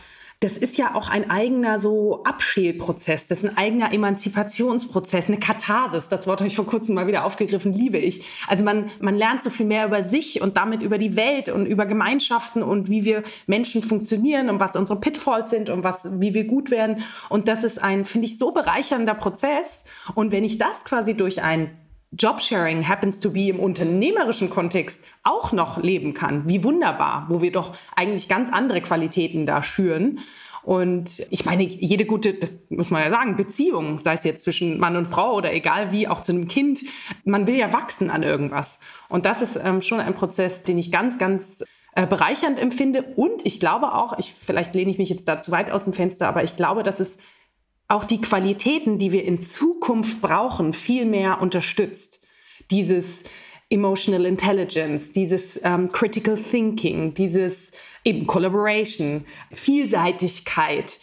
das 0.42 0.58
ist 0.58 0.76
ja 0.76 0.96
auch 0.96 1.08
ein 1.08 1.30
eigener 1.30 1.78
so 1.78 2.24
Abschälprozess, 2.24 3.28
das 3.28 3.38
ist 3.38 3.50
ein 3.50 3.56
eigener 3.56 3.92
Emanzipationsprozess, 3.92 5.28
eine 5.28 5.38
Katharsis. 5.38 6.08
Das 6.08 6.26
Wort 6.26 6.40
habe 6.40 6.48
ich 6.48 6.56
vor 6.56 6.66
kurzem 6.66 6.96
mal 6.96 7.06
wieder 7.06 7.24
aufgegriffen, 7.24 7.72
liebe 7.72 7.98
ich. 7.98 8.24
Also 8.48 8.64
man, 8.64 8.90
man 8.98 9.16
lernt 9.16 9.44
so 9.44 9.50
viel 9.50 9.66
mehr 9.66 9.86
über 9.86 10.02
sich 10.02 10.42
und 10.42 10.56
damit 10.56 10.82
über 10.82 10.98
die 10.98 11.14
Welt 11.14 11.48
und 11.48 11.66
über 11.66 11.86
Gemeinschaften 11.86 12.64
und 12.64 12.90
wie 12.90 13.04
wir 13.04 13.22
Menschen 13.46 13.84
funktionieren 13.84 14.50
und 14.50 14.58
was 14.58 14.74
unsere 14.74 14.98
Pitfalls 14.98 15.48
sind 15.48 15.70
und 15.70 15.84
was, 15.84 16.20
wie 16.20 16.34
wir 16.34 16.44
gut 16.44 16.72
werden. 16.72 17.04
Und 17.28 17.46
das 17.46 17.62
ist 17.62 17.80
ein, 17.80 18.04
finde 18.04 18.26
ich, 18.26 18.36
so 18.36 18.50
bereichernder 18.50 19.14
Prozess. 19.14 19.84
Und 20.16 20.32
wenn 20.32 20.42
ich 20.42 20.58
das 20.58 20.84
quasi 20.84 21.14
durch 21.14 21.40
ein 21.42 21.70
Jobsharing 22.18 22.86
happens 22.86 23.20
to 23.20 23.30
be 23.30 23.48
im 23.48 23.58
unternehmerischen 23.58 24.50
Kontext 24.50 25.02
auch 25.22 25.52
noch 25.52 25.82
leben 25.82 26.14
kann. 26.14 26.48
Wie 26.48 26.62
wunderbar, 26.62 27.26
wo 27.28 27.40
wir 27.40 27.52
doch 27.52 27.74
eigentlich 27.96 28.28
ganz 28.28 28.50
andere 28.52 28.80
Qualitäten 28.82 29.46
da 29.46 29.62
schüren. 29.62 30.20
Und 30.62 31.26
ich 31.30 31.44
meine, 31.44 31.64
jede 31.64 32.04
gute, 32.04 32.34
das 32.34 32.50
muss 32.68 32.90
man 32.90 33.02
ja 33.02 33.10
sagen, 33.10 33.36
Beziehung, 33.36 33.98
sei 33.98 34.14
es 34.14 34.24
jetzt 34.24 34.44
zwischen 34.44 34.78
Mann 34.78 34.96
und 34.96 35.08
Frau 35.08 35.34
oder 35.34 35.52
egal 35.52 35.90
wie, 35.90 36.06
auch 36.06 36.22
zu 36.22 36.32
einem 36.32 36.46
Kind, 36.46 36.82
man 37.24 37.46
will 37.46 37.56
ja 37.56 37.72
wachsen 37.72 38.10
an 38.10 38.22
irgendwas. 38.22 38.78
Und 39.08 39.26
das 39.26 39.42
ist 39.42 39.58
ähm, 39.62 39.82
schon 39.82 39.98
ein 39.98 40.14
Prozess, 40.14 40.62
den 40.62 40.78
ich 40.78 40.92
ganz, 40.92 41.18
ganz 41.18 41.64
äh, 41.94 42.06
bereichernd 42.06 42.58
empfinde. 42.58 43.02
Und 43.16 43.44
ich 43.44 43.58
glaube 43.58 43.92
auch, 43.92 44.18
ich, 44.18 44.34
vielleicht 44.40 44.74
lehne 44.74 44.90
ich 44.90 44.98
mich 44.98 45.10
jetzt 45.10 45.26
da 45.26 45.40
zu 45.40 45.50
weit 45.50 45.70
aus 45.70 45.84
dem 45.84 45.94
Fenster, 45.94 46.28
aber 46.28 46.44
ich 46.44 46.56
glaube, 46.56 46.84
dass 46.84 47.00
es 47.00 47.18
auch 47.92 48.04
die 48.04 48.20
Qualitäten, 48.20 48.98
die 48.98 49.12
wir 49.12 49.24
in 49.24 49.42
Zukunft 49.42 50.22
brauchen, 50.22 50.72
viel 50.72 51.04
mehr 51.04 51.42
unterstützt. 51.42 52.20
Dieses 52.70 53.24
Emotional 53.68 54.24
Intelligence, 54.24 55.12
dieses 55.12 55.62
ähm, 55.62 55.92
Critical 55.92 56.36
Thinking, 56.36 57.12
dieses 57.14 57.70
eben 58.04 58.26
Collaboration, 58.26 59.24
Vielseitigkeit. 59.52 60.98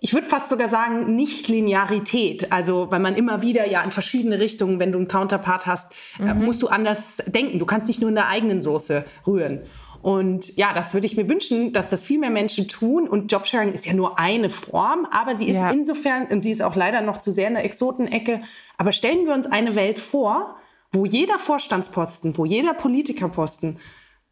Ich 0.00 0.14
würde 0.14 0.28
fast 0.28 0.48
sogar 0.48 0.70
sagen, 0.70 1.14
Nicht-Linearität. 1.14 2.50
Also, 2.50 2.90
weil 2.90 3.00
man 3.00 3.16
immer 3.16 3.42
wieder 3.42 3.68
ja 3.68 3.82
in 3.82 3.90
verschiedene 3.90 4.40
Richtungen, 4.40 4.80
wenn 4.80 4.92
du 4.92 4.98
einen 4.98 5.08
Counterpart 5.08 5.66
hast, 5.66 5.92
äh, 6.18 6.32
mhm. 6.32 6.46
musst 6.46 6.62
du 6.62 6.68
anders 6.68 7.22
denken. 7.26 7.58
Du 7.58 7.66
kannst 7.66 7.88
nicht 7.88 8.00
nur 8.00 8.08
in 8.08 8.14
der 8.14 8.28
eigenen 8.28 8.62
Soße 8.62 9.04
rühren. 9.26 9.60
Und 10.02 10.56
ja, 10.56 10.72
das 10.72 10.94
würde 10.94 11.06
ich 11.06 11.16
mir 11.16 11.28
wünschen, 11.28 11.72
dass 11.72 11.90
das 11.90 12.04
viel 12.04 12.18
mehr 12.18 12.30
Menschen 12.30 12.68
tun. 12.68 13.06
Und 13.06 13.30
Jobsharing 13.30 13.72
ist 13.72 13.84
ja 13.84 13.92
nur 13.92 14.18
eine 14.18 14.48
Form, 14.48 15.06
aber 15.10 15.36
sie 15.36 15.46
ist 15.48 15.56
ja. 15.56 15.70
insofern, 15.70 16.26
und 16.26 16.40
sie 16.40 16.50
ist 16.50 16.62
auch 16.62 16.74
leider 16.74 17.02
noch 17.02 17.18
zu 17.18 17.30
sehr 17.30 17.48
in 17.48 17.54
der 17.54 17.64
Exotenecke, 17.64 18.42
aber 18.78 18.92
stellen 18.92 19.26
wir 19.26 19.34
uns 19.34 19.46
eine 19.46 19.74
Welt 19.74 19.98
vor, 19.98 20.56
wo 20.92 21.04
jeder 21.04 21.38
Vorstandsposten, 21.38 22.36
wo 22.38 22.44
jeder 22.44 22.72
Politikerposten 22.74 23.78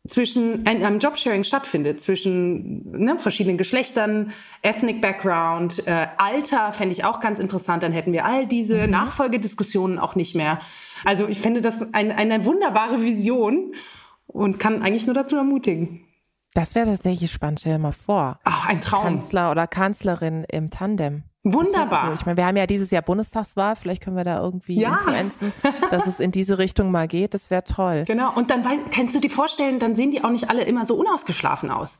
zwischen 0.06 0.66
einem 0.66 1.00
Jobsharing 1.00 1.44
stattfindet, 1.44 2.00
zwischen 2.00 2.90
ne, 2.92 3.18
verschiedenen 3.18 3.58
Geschlechtern, 3.58 4.32
Ethnic 4.62 5.02
Background, 5.02 5.86
äh, 5.86 6.06
Alter 6.16 6.72
fände 6.72 6.92
ich 6.92 7.04
auch 7.04 7.20
ganz 7.20 7.38
interessant, 7.38 7.82
dann 7.82 7.92
hätten 7.92 8.12
wir 8.12 8.24
all 8.24 8.46
diese 8.46 8.86
mhm. 8.86 8.90
Nachfolgediskussionen 8.90 9.98
auch 9.98 10.14
nicht 10.14 10.34
mehr. 10.34 10.60
Also 11.04 11.28
ich 11.28 11.40
finde 11.40 11.60
das 11.60 11.74
ein, 11.92 12.10
eine 12.10 12.44
wunderbare 12.46 13.02
Vision 13.02 13.74
und 14.28 14.60
kann 14.60 14.82
eigentlich 14.82 15.06
nur 15.06 15.14
dazu 15.14 15.36
ermutigen. 15.36 16.04
Das 16.54 16.74
wäre 16.74 16.86
tatsächlich 16.86 17.30
spannend. 17.30 17.60
Stell 17.60 17.74
dir 17.74 17.78
mal 17.78 17.92
vor. 17.92 18.38
Ach, 18.44 18.68
ein 18.68 18.80
Traum. 18.80 19.02
Kanzler 19.02 19.50
oder 19.50 19.66
Kanzlerin 19.66 20.44
im 20.44 20.70
Tandem. 20.70 21.24
Wunderbar. 21.44 22.08
Cool. 22.08 22.14
Ich 22.14 22.26
meine, 22.26 22.36
wir 22.36 22.46
haben 22.46 22.56
ja 22.56 22.66
dieses 22.66 22.90
Jahr 22.90 23.02
Bundestagswahl. 23.02 23.76
Vielleicht 23.76 24.02
können 24.02 24.16
wir 24.16 24.24
da 24.24 24.40
irgendwie 24.42 24.80
ja. 24.80 24.90
influenzen, 24.90 25.52
dass 25.90 26.06
es 26.06 26.20
in 26.20 26.32
diese 26.32 26.58
Richtung 26.58 26.90
mal 26.90 27.08
geht. 27.08 27.34
Das 27.34 27.50
wäre 27.50 27.64
toll. 27.64 28.04
Genau. 28.06 28.32
Und 28.34 28.50
dann 28.50 28.64
kannst 28.90 29.14
du 29.14 29.20
dir 29.20 29.30
vorstellen, 29.30 29.78
dann 29.78 29.94
sehen 29.94 30.10
die 30.10 30.24
auch 30.24 30.30
nicht 30.30 30.50
alle 30.50 30.64
immer 30.64 30.84
so 30.84 30.96
unausgeschlafen 30.96 31.70
aus. 31.70 31.98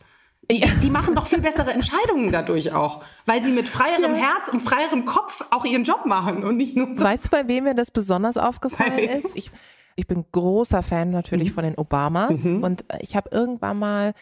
Die, 0.51 0.61
die 0.83 0.91
machen 0.91 1.15
doch 1.15 1.27
viel 1.27 1.41
bessere 1.41 1.73
Entscheidungen 1.73 2.33
dadurch 2.33 2.73
auch, 2.73 3.05
weil 3.27 3.43
sie 3.43 3.51
mit 3.51 3.69
freierem 3.69 4.15
ja. 4.15 4.21
Herz 4.21 4.49
und 4.49 4.61
freierem 4.61 5.05
Kopf 5.05 5.45
auch 5.51 5.67
ihren 5.67 5.85
Job 5.85 6.07
machen 6.07 6.43
und 6.43 6.57
nicht 6.57 6.75
nur. 6.75 6.89
So 6.97 7.05
weißt 7.05 7.27
du, 7.27 7.29
bei 7.29 7.47
wem 7.49 7.65
mir 7.65 7.75
das 7.75 7.91
besonders 7.91 8.39
aufgefallen 8.39 8.99
ist? 9.11 9.37
Ich, 9.37 9.51
ich 9.99 10.07
bin 10.07 10.25
großer 10.31 10.83
Fan 10.83 11.11
natürlich 11.11 11.51
mhm. 11.51 11.55
von 11.55 11.65
den 11.65 11.75
Obamas 11.75 12.45
mhm. 12.45 12.63
und 12.63 12.85
ich 13.01 13.17
habe 13.17 13.31
irgendwann 13.33 13.79
mal 13.79 14.15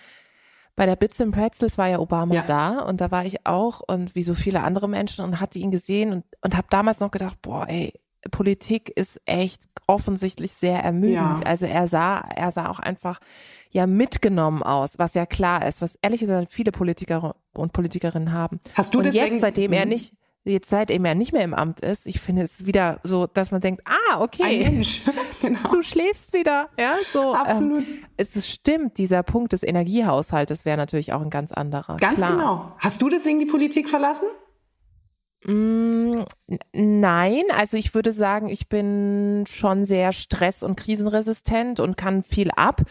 bei 0.74 0.86
der 0.86 0.96
Bits 0.96 1.20
and 1.20 1.34
Pretzels 1.34 1.76
war 1.76 1.88
ja 1.88 1.98
Obama 1.98 2.34
ja. 2.34 2.42
da 2.42 2.80
und 2.80 3.00
da 3.00 3.10
war 3.10 3.24
ich 3.24 3.46
auch 3.46 3.82
und 3.86 4.14
wie 4.14 4.22
so 4.22 4.34
viele 4.34 4.62
andere 4.62 4.88
Menschen 4.88 5.24
und 5.24 5.40
hatte 5.40 5.58
ihn 5.58 5.70
gesehen 5.70 6.12
und, 6.12 6.24
und 6.40 6.56
habe 6.56 6.66
damals 6.70 7.00
noch 7.00 7.10
gedacht, 7.10 7.40
boah, 7.42 7.66
ey, 7.68 7.92
Politik 8.30 8.90
ist 8.94 9.20
echt 9.26 9.64
offensichtlich 9.86 10.52
sehr 10.52 10.82
ermüdend. 10.82 11.40
Ja. 11.40 11.46
Also 11.46 11.66
er 11.66 11.88
sah, 11.88 12.20
er 12.34 12.50
sah 12.50 12.68
auch 12.68 12.78
einfach 12.78 13.20
ja 13.70 13.86
mitgenommen 13.86 14.62
aus, 14.62 14.98
was 14.98 15.14
ja 15.14 15.26
klar 15.26 15.66
ist, 15.66 15.82
was 15.82 15.98
ehrlich 16.02 16.20
gesagt 16.20 16.52
viele 16.52 16.72
Politiker 16.72 17.36
und 17.54 17.72
Politikerinnen 17.72 18.32
haben. 18.32 18.60
Hast 18.74 18.94
du 18.94 18.98
und 18.98 19.04
deswegen, 19.04 19.34
jetzt, 19.34 19.40
seitdem 19.42 19.72
er 19.72 19.84
mhm. 19.84 19.90
nicht 19.90 20.14
jetzt 20.46 20.70
seitdem 20.70 21.04
er 21.04 21.14
nicht 21.14 21.32
mehr 21.32 21.42
im 21.42 21.54
Amt 21.54 21.80
ist, 21.80 22.06
ich 22.06 22.20
finde 22.20 22.42
es 22.42 22.66
wieder 22.66 23.00
so, 23.02 23.26
dass 23.26 23.50
man 23.50 23.60
denkt, 23.60 23.82
ah, 23.84 24.20
okay, 24.20 24.62
Ein 24.64 24.74
Mensch. 24.74 25.02
genau. 25.40 25.68
du 25.68 25.82
schläfst 25.82 26.32
wieder, 26.32 26.68
ja, 26.78 26.96
so. 27.12 27.34
Ähm, 27.34 27.40
Absolut. 27.40 27.78
Ähm, 27.78 28.04
es 28.16 28.48
stimmt, 28.48 28.98
dieser 28.98 29.22
Punkt 29.22 29.52
des 29.52 29.62
Energiehaushaltes 29.62 30.64
wäre 30.64 30.76
natürlich 30.76 31.12
auch 31.12 31.20
ein 31.20 31.30
ganz 31.30 31.52
anderer. 31.52 31.96
Ganz 31.96 32.16
Klar. 32.16 32.32
genau. 32.32 32.72
Hast 32.78 33.02
du 33.02 33.08
deswegen 33.08 33.38
die 33.38 33.46
Politik 33.46 33.88
verlassen? 33.88 34.26
Mm, 35.46 36.24
nein, 36.72 37.42
also 37.56 37.76
ich 37.76 37.94
würde 37.94 38.10
sagen, 38.10 38.48
ich 38.48 38.68
bin 38.68 39.44
schon 39.46 39.84
sehr 39.84 40.10
stress- 40.10 40.64
und 40.64 40.76
krisenresistent 40.76 41.78
und 41.78 41.96
kann 41.96 42.24
viel 42.24 42.50
ab. 42.56 42.82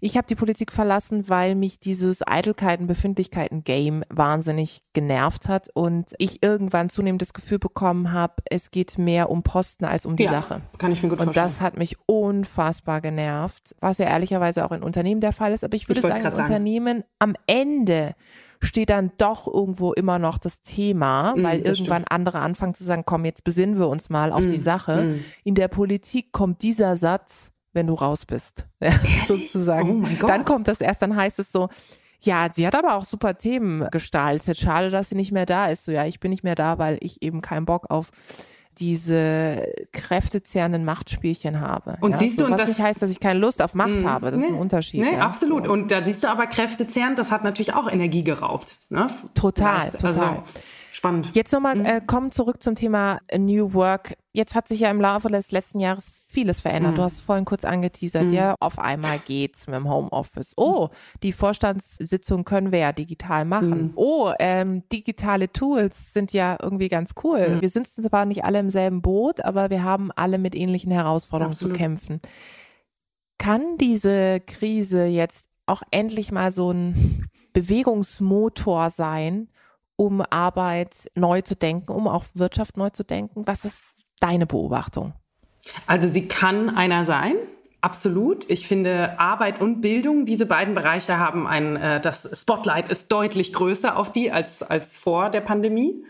Ich 0.00 0.16
habe 0.16 0.26
die 0.26 0.36
Politik 0.36 0.70
verlassen, 0.70 1.28
weil 1.28 1.56
mich 1.56 1.80
dieses 1.80 2.24
Eitelkeiten, 2.24 2.86
Befindlichkeiten 2.86 3.64
Game 3.64 4.04
wahnsinnig 4.10 4.82
genervt 4.92 5.48
hat 5.48 5.70
und 5.74 6.12
ich 6.18 6.40
irgendwann 6.42 6.88
zunehmend 6.88 7.22
das 7.22 7.32
Gefühl 7.32 7.58
bekommen 7.58 8.12
habe, 8.12 8.34
es 8.48 8.70
geht 8.70 8.96
mehr 8.96 9.28
um 9.28 9.42
Posten 9.42 9.84
als 9.84 10.06
um 10.06 10.14
die 10.14 10.24
ja, 10.24 10.30
Sache. 10.30 10.60
Kann 10.78 10.92
ich 10.92 11.02
mir 11.02 11.08
gut 11.08 11.18
und 11.18 11.24
vorstellen. 11.24 11.44
Und 11.44 11.50
das 11.50 11.60
hat 11.60 11.76
mich 11.76 11.96
unfassbar 12.06 13.00
genervt, 13.00 13.74
was 13.80 13.98
ja 13.98 14.06
ehrlicherweise 14.06 14.64
auch 14.64 14.72
in 14.72 14.84
Unternehmen 14.84 15.20
der 15.20 15.32
Fall 15.32 15.52
ist, 15.52 15.64
aber 15.64 15.74
ich 15.74 15.88
würde 15.88 16.00
ich 16.00 16.06
sagen, 16.06 16.22
sagen, 16.22 16.36
Unternehmen 16.36 17.02
am 17.18 17.34
Ende 17.46 18.14
steht 18.64 18.90
dann 18.90 19.12
doch 19.18 19.46
irgendwo 19.46 19.92
immer 19.92 20.18
noch 20.18 20.38
das 20.38 20.60
Thema, 20.60 21.34
mm, 21.36 21.42
weil 21.42 21.60
das 21.60 21.78
irgendwann 21.78 22.02
stimmt. 22.02 22.12
andere 22.12 22.38
anfangen 22.40 22.74
zu 22.74 22.84
sagen, 22.84 23.04
komm, 23.04 23.24
jetzt 23.24 23.44
besinnen 23.44 23.78
wir 23.78 23.88
uns 23.88 24.10
mal 24.10 24.32
auf 24.32 24.44
mm, 24.44 24.48
die 24.48 24.58
Sache. 24.58 25.02
Mm. 25.02 25.24
In 25.44 25.54
der 25.54 25.68
Politik 25.68 26.32
kommt 26.32 26.62
dieser 26.62 26.96
Satz, 26.96 27.52
wenn 27.72 27.86
du 27.86 27.94
raus 27.94 28.26
bist, 28.26 28.66
sozusagen. 29.26 30.06
Oh 30.22 30.26
dann 30.26 30.44
kommt 30.44 30.68
das 30.68 30.80
erst, 30.80 31.02
dann 31.02 31.16
heißt 31.16 31.38
es 31.38 31.52
so, 31.52 31.68
ja, 32.20 32.48
sie 32.52 32.66
hat 32.66 32.74
aber 32.74 32.96
auch 32.96 33.04
super 33.04 33.36
Themen 33.36 33.86
gestaltet. 33.90 34.56
Schade, 34.56 34.90
dass 34.90 35.10
sie 35.10 35.14
nicht 35.14 35.32
mehr 35.32 35.46
da 35.46 35.66
ist. 35.66 35.84
So, 35.84 35.92
ja, 35.92 36.06
ich 36.06 36.20
bin 36.20 36.30
nicht 36.30 36.42
mehr 36.42 36.54
da, 36.54 36.78
weil 36.78 36.96
ich 37.00 37.22
eben 37.22 37.42
keinen 37.42 37.66
Bock 37.66 37.90
auf 37.90 38.10
diese 38.78 39.66
kräftezehrenden 39.92 40.84
Machtspielchen 40.84 41.60
habe. 41.60 41.96
Und 42.00 42.12
ja, 42.12 42.16
siehst 42.18 42.38
so, 42.38 42.46
du, 42.46 42.52
was 42.52 42.60
das 42.60 42.68
nicht 42.68 42.80
heißt, 42.80 43.00
dass 43.02 43.10
ich 43.10 43.20
keine 43.20 43.38
Lust 43.38 43.62
auf 43.62 43.74
Macht 43.74 44.02
mh, 44.02 44.10
habe. 44.10 44.30
Das 44.30 44.40
nee, 44.40 44.46
ist 44.46 44.52
ein 44.52 44.58
Unterschied. 44.58 45.00
Nee, 45.02 45.12
ja, 45.12 45.20
absolut. 45.20 45.66
So. 45.66 45.72
Und 45.72 45.90
da 45.90 46.02
siehst 46.02 46.24
du 46.24 46.28
aber 46.28 46.46
kräftezehrend, 46.46 47.18
das 47.18 47.30
hat 47.30 47.44
natürlich 47.44 47.74
auch 47.74 47.90
Energie 47.90 48.24
geraubt. 48.24 48.78
Ne? 48.88 49.08
Total, 49.34 49.90
total. 49.90 50.06
Also, 50.06 50.42
spannend. 51.04 51.30
Jetzt 51.34 51.52
nochmal 51.52 51.76
mhm. 51.76 51.84
äh, 51.84 52.00
kommen 52.00 52.30
zurück 52.30 52.62
zum 52.62 52.74
Thema 52.74 53.20
New 53.36 53.74
Work. 53.74 54.16
Jetzt 54.32 54.54
hat 54.54 54.68
sich 54.68 54.80
ja 54.80 54.90
im 54.90 55.00
Laufe 55.00 55.28
des 55.28 55.52
letzten 55.52 55.78
Jahres 55.78 56.10
vieles 56.28 56.60
verändert. 56.60 56.92
Mhm. 56.92 56.96
Du 56.96 57.02
hast 57.02 57.20
vorhin 57.20 57.44
kurz 57.44 57.64
angeteasert, 57.64 58.24
mhm. 58.24 58.30
ja, 58.30 58.54
auf 58.58 58.78
einmal 58.78 59.18
geht's 59.18 59.66
mit 59.66 59.76
dem 59.76 59.88
Homeoffice. 59.88 60.54
Oh, 60.56 60.88
die 61.22 61.32
Vorstandssitzung 61.32 62.44
können 62.44 62.72
wir 62.72 62.78
ja 62.78 62.92
digital 62.92 63.44
machen. 63.44 63.82
Mhm. 63.82 63.92
Oh, 63.96 64.32
ähm, 64.38 64.82
digitale 64.90 65.52
Tools 65.52 66.12
sind 66.12 66.32
ja 66.32 66.56
irgendwie 66.60 66.88
ganz 66.88 67.12
cool. 67.22 67.56
Mhm. 67.56 67.60
Wir 67.60 67.68
sind 67.68 67.86
zwar 67.86 68.24
nicht 68.24 68.44
alle 68.44 68.58
im 68.58 68.70
selben 68.70 69.02
Boot, 69.02 69.44
aber 69.44 69.70
wir 69.70 69.84
haben 69.84 70.10
alle 70.12 70.38
mit 70.38 70.54
ähnlichen 70.54 70.90
Herausforderungen 70.90 71.52
Absolut. 71.52 71.76
zu 71.76 71.78
kämpfen. 71.78 72.20
Kann 73.38 73.76
diese 73.78 74.40
Krise 74.40 75.04
jetzt 75.04 75.50
auch 75.66 75.82
endlich 75.90 76.32
mal 76.32 76.50
so 76.50 76.70
ein 76.72 77.28
Bewegungsmotor 77.52 78.90
sein, 78.90 79.48
um 79.96 80.22
Arbeit 80.30 81.10
neu 81.14 81.40
zu 81.42 81.56
denken, 81.56 81.92
um 81.92 82.08
auch 82.08 82.24
Wirtschaft 82.34 82.76
neu 82.76 82.90
zu 82.90 83.04
denken? 83.04 83.46
Was 83.46 83.64
ist 83.64 83.82
deine 84.20 84.46
Beobachtung? 84.46 85.14
Also 85.86 86.08
sie 86.08 86.28
kann 86.28 86.70
einer 86.70 87.04
sein. 87.04 87.36
Absolut. 87.80 88.48
Ich 88.48 88.66
finde 88.66 89.18
Arbeit 89.18 89.60
und 89.60 89.82
Bildung, 89.82 90.24
diese 90.24 90.46
beiden 90.46 90.74
Bereiche 90.74 91.18
haben 91.18 91.46
ein, 91.46 91.76
äh, 91.76 92.00
das 92.00 92.40
Spotlight 92.40 92.88
ist 92.88 93.12
deutlich 93.12 93.52
größer 93.52 93.98
auf 93.98 94.10
die 94.10 94.32
als, 94.32 94.62
als 94.62 94.96
vor 94.96 95.28
der 95.28 95.42
Pandemie. 95.42 96.04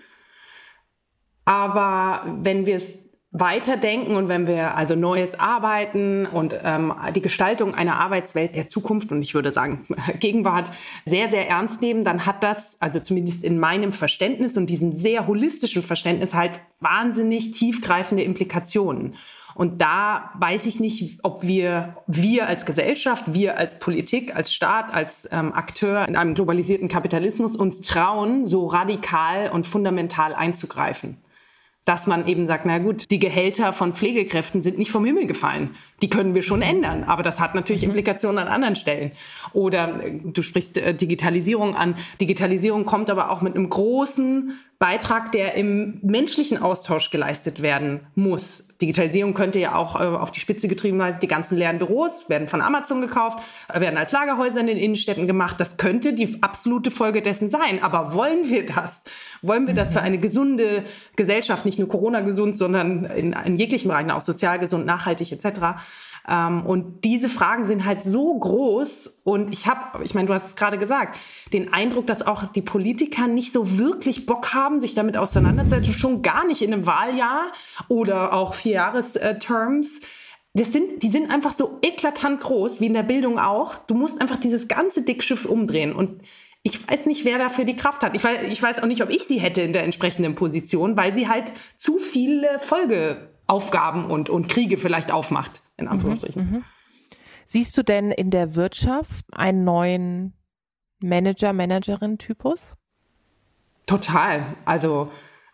Aber 1.44 2.22
wenn 2.26 2.64
wir 2.64 2.76
es 2.76 3.03
weiterdenken 3.34 4.14
und 4.14 4.28
wenn 4.28 4.46
wir 4.46 4.76
also 4.76 4.94
neues 4.94 5.38
Arbeiten 5.38 6.24
und 6.24 6.54
ähm, 6.62 6.94
die 7.16 7.20
Gestaltung 7.20 7.74
einer 7.74 7.98
Arbeitswelt 7.98 8.54
der 8.54 8.68
Zukunft 8.68 9.10
und 9.10 9.22
ich 9.22 9.34
würde 9.34 9.52
sagen 9.52 9.84
Gegenwart 10.20 10.70
sehr, 11.04 11.28
sehr 11.32 11.48
ernst 11.48 11.82
nehmen, 11.82 12.04
dann 12.04 12.26
hat 12.26 12.44
das, 12.44 12.76
also 12.80 13.00
zumindest 13.00 13.42
in 13.42 13.58
meinem 13.58 13.92
Verständnis 13.92 14.56
und 14.56 14.70
diesem 14.70 14.92
sehr 14.92 15.26
holistischen 15.26 15.82
Verständnis 15.82 16.32
halt 16.32 16.60
wahnsinnig 16.78 17.50
tiefgreifende 17.50 18.22
Implikationen. 18.22 19.16
Und 19.56 19.80
da 19.80 20.30
weiß 20.38 20.66
ich 20.66 20.78
nicht, 20.78 21.18
ob 21.24 21.42
wir, 21.42 21.96
wir 22.06 22.46
als 22.46 22.66
Gesellschaft, 22.66 23.34
wir 23.34 23.58
als 23.58 23.80
Politik, 23.80 24.34
als 24.36 24.54
Staat, 24.54 24.94
als 24.94 25.28
ähm, 25.32 25.52
Akteur 25.52 26.06
in 26.06 26.14
einem 26.14 26.34
globalisierten 26.34 26.88
Kapitalismus 26.88 27.56
uns 27.56 27.82
trauen, 27.82 28.46
so 28.46 28.66
radikal 28.66 29.50
und 29.50 29.66
fundamental 29.66 30.34
einzugreifen 30.34 31.18
dass 31.84 32.06
man 32.06 32.26
eben 32.26 32.46
sagt, 32.46 32.64
na 32.64 32.78
gut, 32.78 33.10
die 33.10 33.18
Gehälter 33.18 33.72
von 33.72 33.92
Pflegekräften 33.92 34.62
sind 34.62 34.78
nicht 34.78 34.90
vom 34.90 35.04
Himmel 35.04 35.26
gefallen. 35.26 35.74
Die 36.00 36.08
können 36.08 36.34
wir 36.34 36.42
schon 36.42 36.62
ändern, 36.62 37.04
aber 37.04 37.22
das 37.22 37.40
hat 37.40 37.54
natürlich 37.54 37.82
mhm. 37.82 37.90
Implikationen 37.90 38.38
an 38.38 38.48
anderen 38.48 38.76
Stellen. 38.76 39.10
Oder 39.52 40.02
äh, 40.02 40.18
du 40.24 40.42
sprichst 40.42 40.78
äh, 40.78 40.94
Digitalisierung 40.94 41.76
an. 41.76 41.96
Digitalisierung 42.20 42.86
kommt 42.86 43.10
aber 43.10 43.30
auch 43.30 43.42
mit 43.42 43.54
einem 43.54 43.68
großen 43.68 44.58
Beitrag, 44.78 45.32
der 45.32 45.54
im 45.54 45.98
menschlichen 46.02 46.58
Austausch 46.60 47.10
geleistet 47.10 47.62
werden 47.62 48.00
muss. 48.14 48.68
Digitalisierung 48.80 49.32
könnte 49.32 49.58
ja 49.60 49.76
auch 49.76 49.98
äh, 49.98 50.04
auf 50.04 50.30
die 50.30 50.40
Spitze 50.40 50.68
getrieben 50.68 50.98
werden. 50.98 51.18
Die 51.22 51.28
ganzen 51.28 51.56
leeren 51.56 51.78
Büros 51.78 52.28
werden 52.28 52.48
von 52.48 52.60
Amazon 52.60 53.00
gekauft, 53.00 53.38
äh, 53.72 53.80
werden 53.80 53.96
als 53.96 54.12
Lagerhäuser 54.12 54.60
in 54.60 54.66
den 54.66 54.76
Innenstädten 54.76 55.26
gemacht. 55.26 55.60
Das 55.60 55.76
könnte 55.76 56.12
die 56.12 56.42
absolute 56.42 56.90
Folge 56.90 57.22
dessen 57.22 57.48
sein. 57.48 57.82
Aber 57.82 58.14
wollen 58.14 58.48
wir 58.48 58.66
das? 58.66 59.02
Wollen 59.42 59.66
wir 59.66 59.74
das 59.74 59.92
für 59.92 60.00
eine 60.00 60.18
gesunde 60.18 60.84
Gesellschaft, 61.16 61.64
nicht 61.64 61.78
nur 61.78 61.88
Corona 61.88 62.20
gesund, 62.20 62.58
sondern 62.58 63.04
in, 63.04 63.32
in 63.32 63.56
jeglichen 63.56 63.88
Bereichen, 63.88 64.10
auch 64.10 64.22
sozial 64.22 64.58
gesund, 64.58 64.86
nachhaltig 64.86 65.30
etc.? 65.32 65.78
Ähm, 66.26 66.64
und 66.64 67.04
diese 67.04 67.28
Fragen 67.28 67.66
sind 67.66 67.84
halt 67.84 68.02
so 68.02 68.38
groß. 68.38 69.22
Und 69.24 69.54
ich 69.54 69.66
habe, 69.66 70.04
ich 70.04 70.14
meine, 70.14 70.28
du 70.28 70.34
hast 70.34 70.46
es 70.48 70.54
gerade 70.54 70.76
gesagt, 70.78 71.18
den 71.54 71.72
Eindruck, 71.72 72.06
dass 72.06 72.20
auch 72.20 72.46
die 72.46 72.60
Politiker 72.60 73.26
nicht 73.26 73.54
so 73.54 73.78
wirklich 73.78 74.26
Bock 74.26 74.52
haben, 74.52 74.82
sich 74.82 74.94
damit 74.94 75.16
auseinanderzusetzen, 75.16 75.94
schon 75.94 76.20
gar 76.20 76.46
nicht 76.46 76.60
in 76.60 76.74
einem 76.74 76.84
Wahljahr 76.84 77.52
oder 77.88 78.34
auch 78.34 78.52
Vierjahres-Terms. 78.52 80.00
Das 80.52 80.72
sind, 80.74 81.02
die 81.02 81.08
sind 81.08 81.30
einfach 81.30 81.54
so 81.54 81.78
eklatant 81.80 82.40
groß, 82.40 82.82
wie 82.82 82.86
in 82.86 82.94
der 82.94 83.02
Bildung 83.02 83.38
auch. 83.38 83.76
Du 83.76 83.94
musst 83.94 84.20
einfach 84.20 84.36
dieses 84.36 84.68
ganze 84.68 85.02
Dickschiff 85.02 85.46
umdrehen. 85.46 85.94
Und 85.94 86.20
ich 86.62 86.86
weiß 86.86 87.06
nicht, 87.06 87.24
wer 87.24 87.38
dafür 87.38 87.64
die 87.64 87.76
Kraft 87.76 88.02
hat. 88.02 88.14
Ich 88.14 88.22
weiß, 88.22 88.40
ich 88.50 88.62
weiß 88.62 88.82
auch 88.82 88.86
nicht, 88.86 89.02
ob 89.02 89.08
ich 89.08 89.24
sie 89.24 89.40
hätte 89.40 89.62
in 89.62 89.72
der 89.72 89.84
entsprechenden 89.84 90.34
Position, 90.34 90.98
weil 90.98 91.14
sie 91.14 91.28
halt 91.28 91.50
zu 91.76 91.98
viele 91.98 92.58
Folgeaufgaben 92.58 94.04
und, 94.04 94.28
und 94.28 94.48
Kriege 94.48 94.76
vielleicht 94.76 95.10
aufmacht 95.12 95.62
in 95.76 95.88
Anführungsstrichen. 95.88 96.44
Mhm, 96.44 96.56
mhm, 96.56 96.64
Siehst 97.44 97.76
du 97.76 97.82
denn 97.82 98.10
in 98.10 98.30
der 98.30 98.54
Wirtschaft 98.54 99.24
einen 99.32 99.64
neuen 99.64 100.34
Manager, 101.00 101.52
Managerin-Typus? 101.52 102.76
Total. 103.86 104.56
Also 104.64 105.10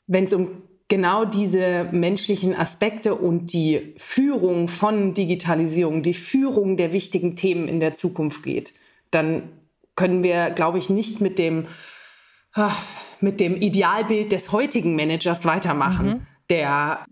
wenn 0.06 0.24
es 0.24 0.32
um 0.32 0.62
genau 0.88 1.24
diese 1.24 1.88
menschlichen 1.92 2.54
Aspekte 2.54 3.14
und 3.14 3.52
die 3.52 3.94
Führung 3.96 4.68
von 4.68 5.14
Digitalisierung, 5.14 6.02
die 6.02 6.14
Führung 6.14 6.76
der 6.76 6.92
wichtigen 6.92 7.36
Themen 7.36 7.68
in 7.68 7.80
der 7.80 7.94
Zukunft 7.94 8.42
geht, 8.42 8.74
dann 9.10 9.50
können 9.96 10.22
wir, 10.22 10.50
glaube 10.50 10.78
ich, 10.78 10.90
nicht 10.90 11.20
mit 11.20 11.38
dem, 11.38 11.66
ah, 12.54 12.74
mit 13.20 13.40
dem 13.40 13.56
Idealbild 13.56 14.32
des 14.32 14.52
heutigen 14.52 14.96
Managers 14.96 15.44
weitermachen, 15.44 16.06
mhm. 16.06 16.26
der 16.48 17.04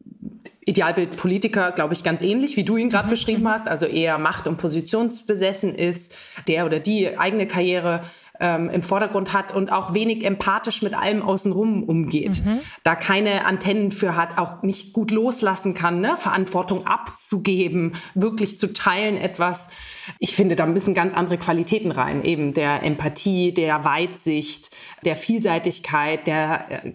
Idealbild 0.68 1.16
Politiker, 1.16 1.72
glaube 1.72 1.94
ich, 1.94 2.04
ganz 2.04 2.20
ähnlich, 2.20 2.56
wie 2.56 2.64
du 2.64 2.76
ihn 2.76 2.90
gerade 2.90 3.06
mhm. 3.06 3.10
beschrieben 3.10 3.48
hast, 3.48 3.66
also 3.66 3.86
eher 3.86 4.18
macht- 4.18 4.46
und 4.46 4.58
positionsbesessen 4.58 5.74
ist, 5.74 6.14
der 6.46 6.66
oder 6.66 6.78
die 6.78 7.18
eigene 7.18 7.46
Karriere 7.46 8.02
ähm, 8.40 8.70
im 8.70 8.82
Vordergrund 8.82 9.32
hat 9.32 9.54
und 9.54 9.72
auch 9.72 9.94
wenig 9.94 10.24
empathisch 10.24 10.82
mit 10.82 10.94
allem 10.94 11.22
außenrum 11.22 11.82
umgeht. 11.82 12.44
Mhm. 12.44 12.60
Da 12.84 12.94
keine 12.94 13.44
Antennen 13.46 13.90
für 13.92 14.16
hat, 14.16 14.38
auch 14.38 14.62
nicht 14.62 14.92
gut 14.92 15.10
loslassen 15.10 15.74
kann, 15.74 16.00
ne? 16.00 16.16
Verantwortung 16.16 16.86
abzugeben, 16.86 17.94
wirklich 18.14 18.58
zu 18.58 18.72
teilen 18.72 19.16
etwas. 19.16 19.68
Ich 20.18 20.36
finde, 20.36 20.56
da 20.56 20.66
müssen 20.66 20.94
ganz 20.94 21.14
andere 21.14 21.38
Qualitäten 21.38 21.90
rein, 21.90 22.24
eben 22.24 22.54
der 22.54 22.82
Empathie, 22.82 23.52
der 23.52 23.84
Weitsicht, 23.84 24.70
der 25.04 25.16
Vielseitigkeit, 25.16 26.26
der 26.26 26.84
äh, 26.84 26.92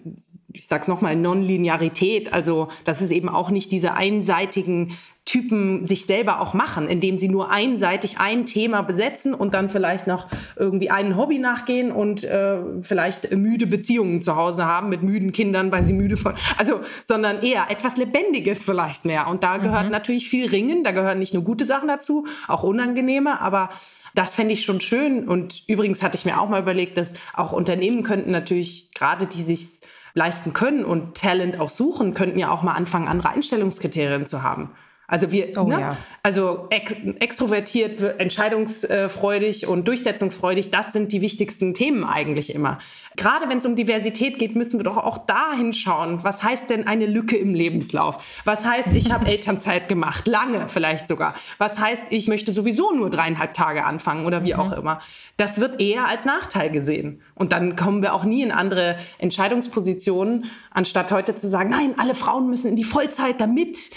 ich 0.54 0.68
sag's 0.68 0.88
nochmal, 0.88 1.16
Nonlinearität. 1.16 2.32
Also, 2.32 2.68
dass 2.84 3.00
es 3.00 3.10
eben 3.10 3.28
auch 3.28 3.50
nicht 3.50 3.72
diese 3.72 3.94
einseitigen 3.94 4.96
Typen 5.24 5.86
sich 5.86 6.04
selber 6.04 6.40
auch 6.40 6.54
machen, 6.54 6.86
indem 6.86 7.18
sie 7.18 7.28
nur 7.28 7.50
einseitig 7.50 8.18
ein 8.18 8.44
Thema 8.44 8.82
besetzen 8.82 9.32
und 9.34 9.54
dann 9.54 9.70
vielleicht 9.70 10.06
noch 10.06 10.28
irgendwie 10.56 10.90
einen 10.90 11.16
Hobby 11.16 11.38
nachgehen 11.38 11.90
und 11.90 12.24
äh, 12.24 12.58
vielleicht 12.82 13.32
müde 13.32 13.66
Beziehungen 13.66 14.20
zu 14.20 14.36
Hause 14.36 14.66
haben 14.66 14.90
mit 14.90 15.02
müden 15.02 15.32
Kindern, 15.32 15.72
weil 15.72 15.86
sie 15.86 15.94
müde 15.94 16.18
von, 16.18 16.34
also, 16.58 16.80
sondern 17.02 17.42
eher 17.42 17.70
etwas 17.70 17.96
Lebendiges 17.96 18.64
vielleicht 18.64 19.06
mehr. 19.06 19.26
Und 19.28 19.42
da 19.42 19.56
gehört 19.56 19.86
mhm. 19.86 19.92
natürlich 19.92 20.28
viel 20.28 20.48
Ringen, 20.48 20.84
da 20.84 20.92
gehören 20.92 21.18
nicht 21.18 21.34
nur 21.34 21.42
gute 21.42 21.64
Sachen 21.64 21.88
dazu, 21.88 22.26
auch 22.46 22.62
unangenehme, 22.62 23.40
aber 23.40 23.70
das 24.14 24.34
fände 24.34 24.52
ich 24.52 24.62
schon 24.62 24.80
schön. 24.80 25.26
Und 25.26 25.62
übrigens 25.66 26.02
hatte 26.02 26.16
ich 26.16 26.26
mir 26.26 26.38
auch 26.38 26.48
mal 26.48 26.60
überlegt, 26.60 26.98
dass 26.98 27.14
auch 27.32 27.52
Unternehmen 27.52 28.02
könnten 28.02 28.30
natürlich 28.30 28.90
gerade 28.94 29.26
die 29.26 29.42
sich 29.42 29.80
leisten 30.14 30.52
können 30.52 30.84
und 30.84 31.16
Talent 31.16 31.58
auch 31.58 31.70
suchen, 31.70 32.14
könnten 32.14 32.38
ja 32.38 32.50
auch 32.50 32.62
mal 32.62 32.74
anfangen, 32.74 33.08
andere 33.08 33.30
Einstellungskriterien 33.30 34.26
zu 34.26 34.42
haben. 34.42 34.70
Also 35.06 35.30
wir, 35.30 35.52
oh, 35.58 35.64
ne? 35.64 35.80
ja. 35.80 35.96
also 36.22 36.66
ex 36.70 36.92
extrovertiert, 37.20 38.00
entscheidungsfreudig 38.18 39.66
und 39.66 39.86
durchsetzungsfreudig, 39.86 40.70
das 40.70 40.92
sind 40.92 41.12
die 41.12 41.20
wichtigsten 41.20 41.74
Themen 41.74 42.04
eigentlich 42.04 42.54
immer. 42.54 42.78
Gerade 43.16 43.48
wenn 43.48 43.58
es 43.58 43.66
um 43.66 43.76
Diversität 43.76 44.38
geht, 44.38 44.56
müssen 44.56 44.78
wir 44.78 44.84
doch 44.84 44.96
auch 44.96 45.18
da 45.18 45.52
hinschauen. 45.52 46.24
Was 46.24 46.42
heißt 46.42 46.70
denn 46.70 46.86
eine 46.86 47.04
Lücke 47.04 47.36
im 47.36 47.54
Lebenslauf? 47.54 48.40
Was 48.44 48.64
heißt, 48.64 48.94
ich 48.94 49.12
habe 49.12 49.26
Elternzeit 49.30 49.88
gemacht, 49.88 50.26
lange 50.26 50.68
vielleicht 50.68 51.06
sogar? 51.06 51.34
Was 51.58 51.78
heißt, 51.78 52.06
ich 52.08 52.26
möchte 52.26 52.52
sowieso 52.52 52.92
nur 52.92 53.10
dreieinhalb 53.10 53.52
Tage 53.52 53.84
anfangen 53.84 54.24
oder 54.24 54.42
wie 54.42 54.54
mhm. 54.54 54.60
auch 54.60 54.72
immer? 54.72 55.00
Das 55.36 55.60
wird 55.60 55.80
eher 55.80 56.06
als 56.06 56.24
Nachteil 56.24 56.70
gesehen. 56.70 57.20
Und 57.34 57.52
dann 57.52 57.76
kommen 57.76 58.02
wir 58.02 58.14
auch 58.14 58.24
nie 58.24 58.42
in 58.42 58.52
andere 58.52 58.96
Entscheidungspositionen, 59.18 60.46
anstatt 60.70 61.12
heute 61.12 61.34
zu 61.34 61.48
sagen, 61.48 61.70
nein, 61.70 61.94
alle 61.98 62.14
Frauen 62.14 62.48
müssen 62.48 62.68
in 62.68 62.76
die 62.76 62.84
Vollzeit, 62.84 63.40
damit 63.40 63.90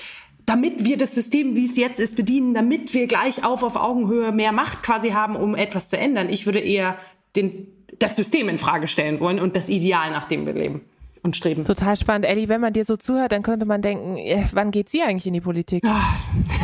damit 0.48 0.86
wir 0.86 0.98
das 0.98 1.12
System, 1.12 1.56
wie 1.56 1.66
es 1.66 1.76
jetzt 1.76 2.00
ist, 2.00 2.16
bedienen, 2.16 2.54
damit 2.54 2.94
wir 2.94 3.06
gleich 3.06 3.44
auf 3.44 3.64
auf 3.64 3.76
Augenhöhe 3.76 4.32
mehr 4.32 4.54
Macht 4.54 4.82
quasi 4.82 5.10
haben, 5.10 5.36
um 5.36 5.56
etwas 5.56 5.90
zu 5.90 5.98
ändern. 5.98 6.30
Ich 6.30 6.46
würde 6.46 6.60
eher 6.60 6.98
den, 7.36 7.68
das 8.00 8.16
System 8.16 8.48
in 8.48 8.58
Frage 8.58 8.88
stellen 8.88 9.20
wollen 9.20 9.40
und 9.40 9.56
das 9.58 9.68
Ideal, 9.68 10.10
nach 10.10 10.28
dem 10.30 10.46
wir 10.46 10.54
leben 10.54 10.82
und 11.22 11.36
streben. 11.36 11.66
Total 11.66 11.98
spannend. 11.98 12.26
Elli, 12.26 12.48
wenn 12.48 12.62
man 12.62 12.72
dir 12.72 12.86
so 12.86 12.96
zuhört, 12.96 13.34
dann 13.34 13.44
könnte 13.44 13.66
man 13.66 13.82
denken, 13.82 14.16
äh, 14.16 14.46
wann 14.54 14.72
geht 14.72 14.88
sie 14.88 15.02
eigentlich 15.02 15.28
in 15.28 15.34
die 15.34 15.42
Politik? 15.42 15.84
Ah. 15.86 16.16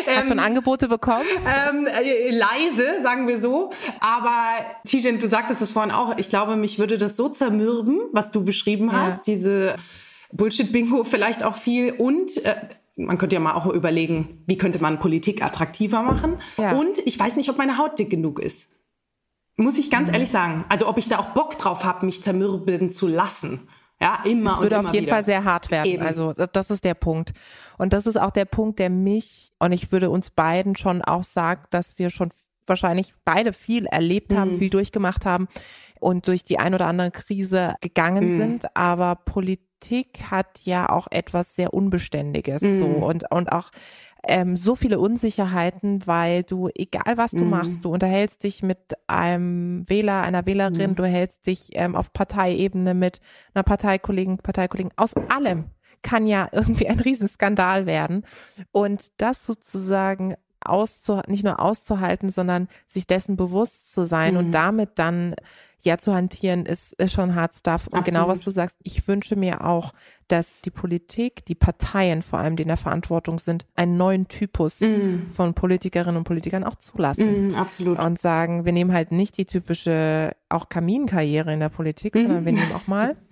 Hast 0.07 0.25
du 0.25 0.29
schon 0.29 0.37
ähm, 0.37 0.43
Angebote 0.45 0.87
bekommen? 0.87 1.25
Ähm, 1.45 1.85
äh, 1.85 2.29
leise, 2.29 3.01
sagen 3.03 3.27
wir 3.27 3.41
so. 3.41 3.71
Aber 3.99 4.65
Tijen, 4.85 5.19
du 5.19 5.27
sagtest 5.27 5.61
es 5.61 5.73
vorhin 5.73 5.91
auch, 5.91 6.17
ich 6.17 6.29
glaube, 6.29 6.55
mich 6.55 6.79
würde 6.79 6.97
das 6.97 7.17
so 7.17 7.27
zermürben, 7.27 7.99
was 8.13 8.31
du 8.31 8.45
beschrieben 8.45 8.93
hast, 8.93 9.27
ja. 9.27 9.33
diese 9.33 9.75
Bullshit-Bingo 10.33 11.03
vielleicht 11.03 11.43
auch 11.43 11.55
viel 11.55 11.91
und 11.91 12.43
äh, 12.45 12.55
man 12.97 13.17
könnte 13.17 13.35
ja 13.35 13.39
mal 13.39 13.53
auch 13.53 13.65
überlegen, 13.67 14.43
wie 14.47 14.57
könnte 14.57 14.79
man 14.81 14.99
Politik 14.99 15.43
attraktiver 15.43 16.01
machen. 16.01 16.41
Ja. 16.57 16.73
Und 16.73 16.99
ich 17.05 17.17
weiß 17.17 17.35
nicht, 17.35 17.49
ob 17.49 17.57
meine 17.57 17.77
Haut 17.77 17.97
dick 17.99 18.09
genug 18.09 18.39
ist. 18.39 18.69
Muss 19.55 19.77
ich 19.77 19.89
ganz 19.89 20.07
mhm. 20.07 20.15
ehrlich 20.15 20.29
sagen. 20.29 20.65
Also 20.69 20.87
ob 20.87 20.97
ich 20.97 21.07
da 21.07 21.19
auch 21.19 21.29
Bock 21.29 21.57
drauf 21.57 21.83
habe, 21.83 22.05
mich 22.05 22.23
zermürbeln 22.23 22.91
zu 22.91 23.07
lassen. 23.07 23.67
Ja, 24.01 24.23
immer. 24.25 24.53
Es 24.53 24.61
würde 24.61 24.79
auf 24.79 24.93
jeden 24.93 25.05
wieder. 25.05 25.15
Fall 25.15 25.23
sehr 25.23 25.43
hart 25.43 25.69
werden. 25.69 25.91
Eben. 25.91 26.03
Also 26.03 26.33
das 26.33 26.71
ist 26.71 26.83
der 26.83 26.95
Punkt. 26.95 27.33
Und 27.77 27.93
das 27.93 28.07
ist 28.07 28.19
auch 28.19 28.31
der 28.31 28.45
Punkt, 28.45 28.79
der 28.79 28.89
mich 28.89 29.51
und 29.59 29.71
ich 29.71 29.91
würde 29.91 30.09
uns 30.09 30.31
beiden 30.31 30.75
schon 30.75 31.03
auch 31.03 31.23
sagen, 31.23 31.63
dass 31.69 31.99
wir 31.99 32.09
schon 32.09 32.31
wahrscheinlich 32.67 33.13
beide 33.25 33.53
viel 33.53 33.85
erlebt 33.85 34.35
haben, 34.35 34.53
mhm. 34.53 34.59
viel 34.59 34.69
durchgemacht 34.69 35.25
haben 35.25 35.47
und 35.99 36.27
durch 36.27 36.43
die 36.43 36.59
ein 36.59 36.73
oder 36.73 36.87
andere 36.87 37.11
Krise 37.11 37.75
gegangen 37.81 38.33
mhm. 38.33 38.37
sind. 38.37 38.75
Aber 38.75 39.15
Politik 39.15 40.23
hat 40.29 40.61
ja 40.63 40.89
auch 40.89 41.07
etwas 41.11 41.55
sehr 41.55 41.73
Unbeständiges 41.73 42.61
mhm. 42.61 42.79
so 42.79 42.85
und, 42.85 43.31
und 43.31 43.51
auch 43.51 43.71
ähm, 44.27 44.55
so 44.55 44.75
viele 44.75 44.99
Unsicherheiten, 44.99 46.05
weil 46.05 46.43
du, 46.43 46.69
egal 46.75 47.17
was 47.17 47.31
du 47.31 47.43
mhm. 47.43 47.49
machst, 47.49 47.85
du 47.85 47.91
unterhältst 47.91 48.43
dich 48.43 48.61
mit 48.61 48.77
einem 49.07 49.87
Wähler, 49.89 50.21
einer 50.21 50.45
Wählerin, 50.45 50.91
mhm. 50.91 50.95
du 50.95 51.05
hältst 51.05 51.47
dich 51.47 51.69
ähm, 51.73 51.95
auf 51.95 52.13
Parteiebene 52.13 52.93
mit 52.93 53.19
einer 53.53 53.63
Parteikollegen, 53.63 54.37
Parteikollegen, 54.37 54.91
aus 54.95 55.15
allem 55.29 55.65
kann 56.03 56.27
ja 56.27 56.47
irgendwie 56.51 56.87
ein 56.87 56.99
Riesenskandal 56.99 57.85
werden. 57.85 58.25
Und 58.71 59.21
das 59.21 59.43
sozusagen 59.45 60.35
auszu 60.65 61.21
nicht 61.27 61.43
nur 61.43 61.59
auszuhalten, 61.59 62.29
sondern 62.29 62.67
sich 62.87 63.07
dessen 63.07 63.35
bewusst 63.37 63.91
zu 63.91 64.05
sein 64.05 64.33
mhm. 64.33 64.39
und 64.39 64.51
damit 64.51 64.91
dann 64.95 65.35
ja 65.83 65.97
zu 65.97 66.13
hantieren, 66.13 66.65
ist, 66.65 66.93
ist 66.93 67.13
schon 67.13 67.35
hard 67.35 67.55
stuff. 67.55 67.87
Und 67.87 67.99
Absolut. 67.99 68.05
genau 68.05 68.27
was 68.27 68.39
du 68.39 68.51
sagst, 68.51 68.77
ich 68.83 69.07
wünsche 69.07 69.35
mir 69.35 69.65
auch, 69.65 69.93
dass 70.27 70.61
die 70.61 70.69
Politik, 70.69 71.43
die 71.45 71.55
Parteien 71.55 72.21
vor 72.21 72.39
allem, 72.39 72.55
die 72.55 72.63
in 72.63 72.67
der 72.67 72.77
Verantwortung 72.77 73.39
sind, 73.39 73.65
einen 73.75 73.97
neuen 73.97 74.27
Typus 74.27 74.79
mm. 74.79 75.27
von 75.27 75.53
Politikerinnen 75.53 76.17
und 76.17 76.23
Politikern 76.23 76.63
auch 76.63 76.75
zulassen. 76.75 77.47
Mm, 77.47 77.55
absolut. 77.55 77.99
Und 77.99 78.19
sagen, 78.19 78.63
wir 78.63 78.71
nehmen 78.71 78.93
halt 78.93 79.11
nicht 79.11 79.37
die 79.37 79.45
typische 79.45 80.31
auch 80.47 80.69
Kaminkarriere 80.69 81.51
in 81.51 81.59
der 81.59 81.69
Politik, 81.69 82.13
sondern 82.13 82.45
wir 82.45 82.53
nehmen 82.53 82.71
auch 82.73 82.87
mal 82.87 83.17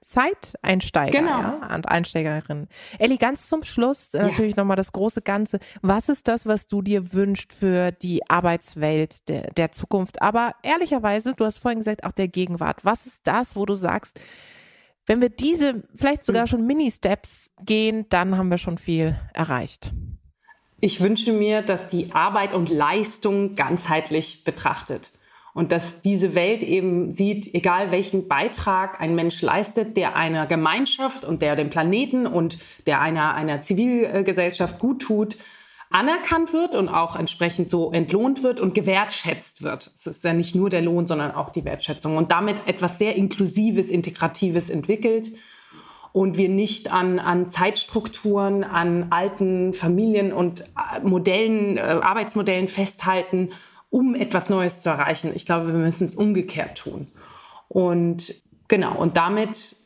Zeiteinsteiger 0.00 1.18
genau. 1.18 1.40
ja, 1.40 1.74
und 1.74 1.88
Einsteigerinnen. 1.88 2.68
Elli, 2.98 3.16
ganz 3.16 3.48
zum 3.48 3.64
Schluss 3.64 4.14
äh, 4.14 4.18
ja. 4.18 4.28
natürlich 4.28 4.56
nochmal 4.56 4.76
das 4.76 4.92
große 4.92 5.22
Ganze. 5.22 5.58
Was 5.82 6.08
ist 6.08 6.28
das, 6.28 6.46
was 6.46 6.66
du 6.66 6.82
dir 6.82 7.12
wünschst 7.12 7.52
für 7.52 7.90
die 7.90 8.28
Arbeitswelt 8.30 9.28
der, 9.28 9.50
der 9.52 9.72
Zukunft? 9.72 10.22
Aber 10.22 10.52
ehrlicherweise, 10.62 11.34
du 11.34 11.44
hast 11.44 11.58
vorhin 11.58 11.80
gesagt, 11.80 12.04
auch 12.04 12.12
der 12.12 12.28
Gegenwart. 12.28 12.84
Was 12.84 13.06
ist 13.06 13.20
das, 13.24 13.56
wo 13.56 13.66
du 13.66 13.74
sagst, 13.74 14.20
wenn 15.06 15.20
wir 15.20 15.30
diese 15.30 15.82
vielleicht 15.94 16.24
sogar 16.24 16.46
schon 16.46 16.66
Mini-Steps 16.66 17.50
gehen, 17.64 18.06
dann 18.10 18.36
haben 18.36 18.50
wir 18.50 18.58
schon 18.58 18.78
viel 18.78 19.18
erreicht? 19.32 19.92
Ich 20.80 21.00
wünsche 21.00 21.32
mir, 21.32 21.62
dass 21.62 21.88
die 21.88 22.12
Arbeit 22.12 22.54
und 22.54 22.70
Leistung 22.70 23.54
ganzheitlich 23.54 24.44
betrachtet. 24.44 25.10
Und 25.58 25.72
dass 25.72 26.02
diese 26.02 26.36
Welt 26.36 26.62
eben 26.62 27.10
sieht, 27.10 27.52
egal 27.52 27.90
welchen 27.90 28.28
Beitrag 28.28 29.00
ein 29.00 29.16
Mensch 29.16 29.42
leistet, 29.42 29.96
der 29.96 30.14
einer 30.14 30.46
Gemeinschaft 30.46 31.24
und 31.24 31.42
der 31.42 31.56
dem 31.56 31.68
Planeten 31.68 32.28
und 32.28 32.58
der 32.86 33.00
einer, 33.00 33.34
einer 33.34 33.60
Zivilgesellschaft 33.60 34.78
gut 34.78 35.02
tut, 35.02 35.36
anerkannt 35.90 36.52
wird 36.52 36.76
und 36.76 36.88
auch 36.88 37.16
entsprechend 37.16 37.68
so 37.68 37.90
entlohnt 37.90 38.44
wird 38.44 38.60
und 38.60 38.72
gewertschätzt 38.72 39.64
wird. 39.64 39.90
Es 39.96 40.06
ist 40.06 40.22
ja 40.22 40.32
nicht 40.32 40.54
nur 40.54 40.70
der 40.70 40.82
Lohn, 40.82 41.06
sondern 41.06 41.32
auch 41.32 41.50
die 41.50 41.64
Wertschätzung 41.64 42.16
und 42.16 42.30
damit 42.30 42.68
etwas 42.68 42.96
sehr 42.96 43.16
Inklusives, 43.16 43.90
Integratives 43.90 44.70
entwickelt 44.70 45.32
und 46.12 46.38
wir 46.38 46.48
nicht 46.48 46.92
an, 46.92 47.18
an 47.18 47.50
Zeitstrukturen, 47.50 48.62
an 48.62 49.08
alten 49.10 49.74
Familien 49.74 50.32
und 50.32 50.60
äh, 50.60 51.00
Modellen, 51.02 51.78
äh, 51.78 51.80
Arbeitsmodellen 51.80 52.68
festhalten, 52.68 53.50
um 53.90 54.14
etwas 54.14 54.50
Neues 54.50 54.82
zu 54.82 54.88
erreichen. 54.88 55.32
Ich 55.34 55.46
glaube, 55.46 55.68
wir 55.68 55.74
müssen 55.74 56.04
es 56.04 56.14
umgekehrt 56.14 56.78
tun. 56.78 57.06
Und 57.68 58.34
genau, 58.68 58.96
und 58.96 59.16
damit 59.16 59.76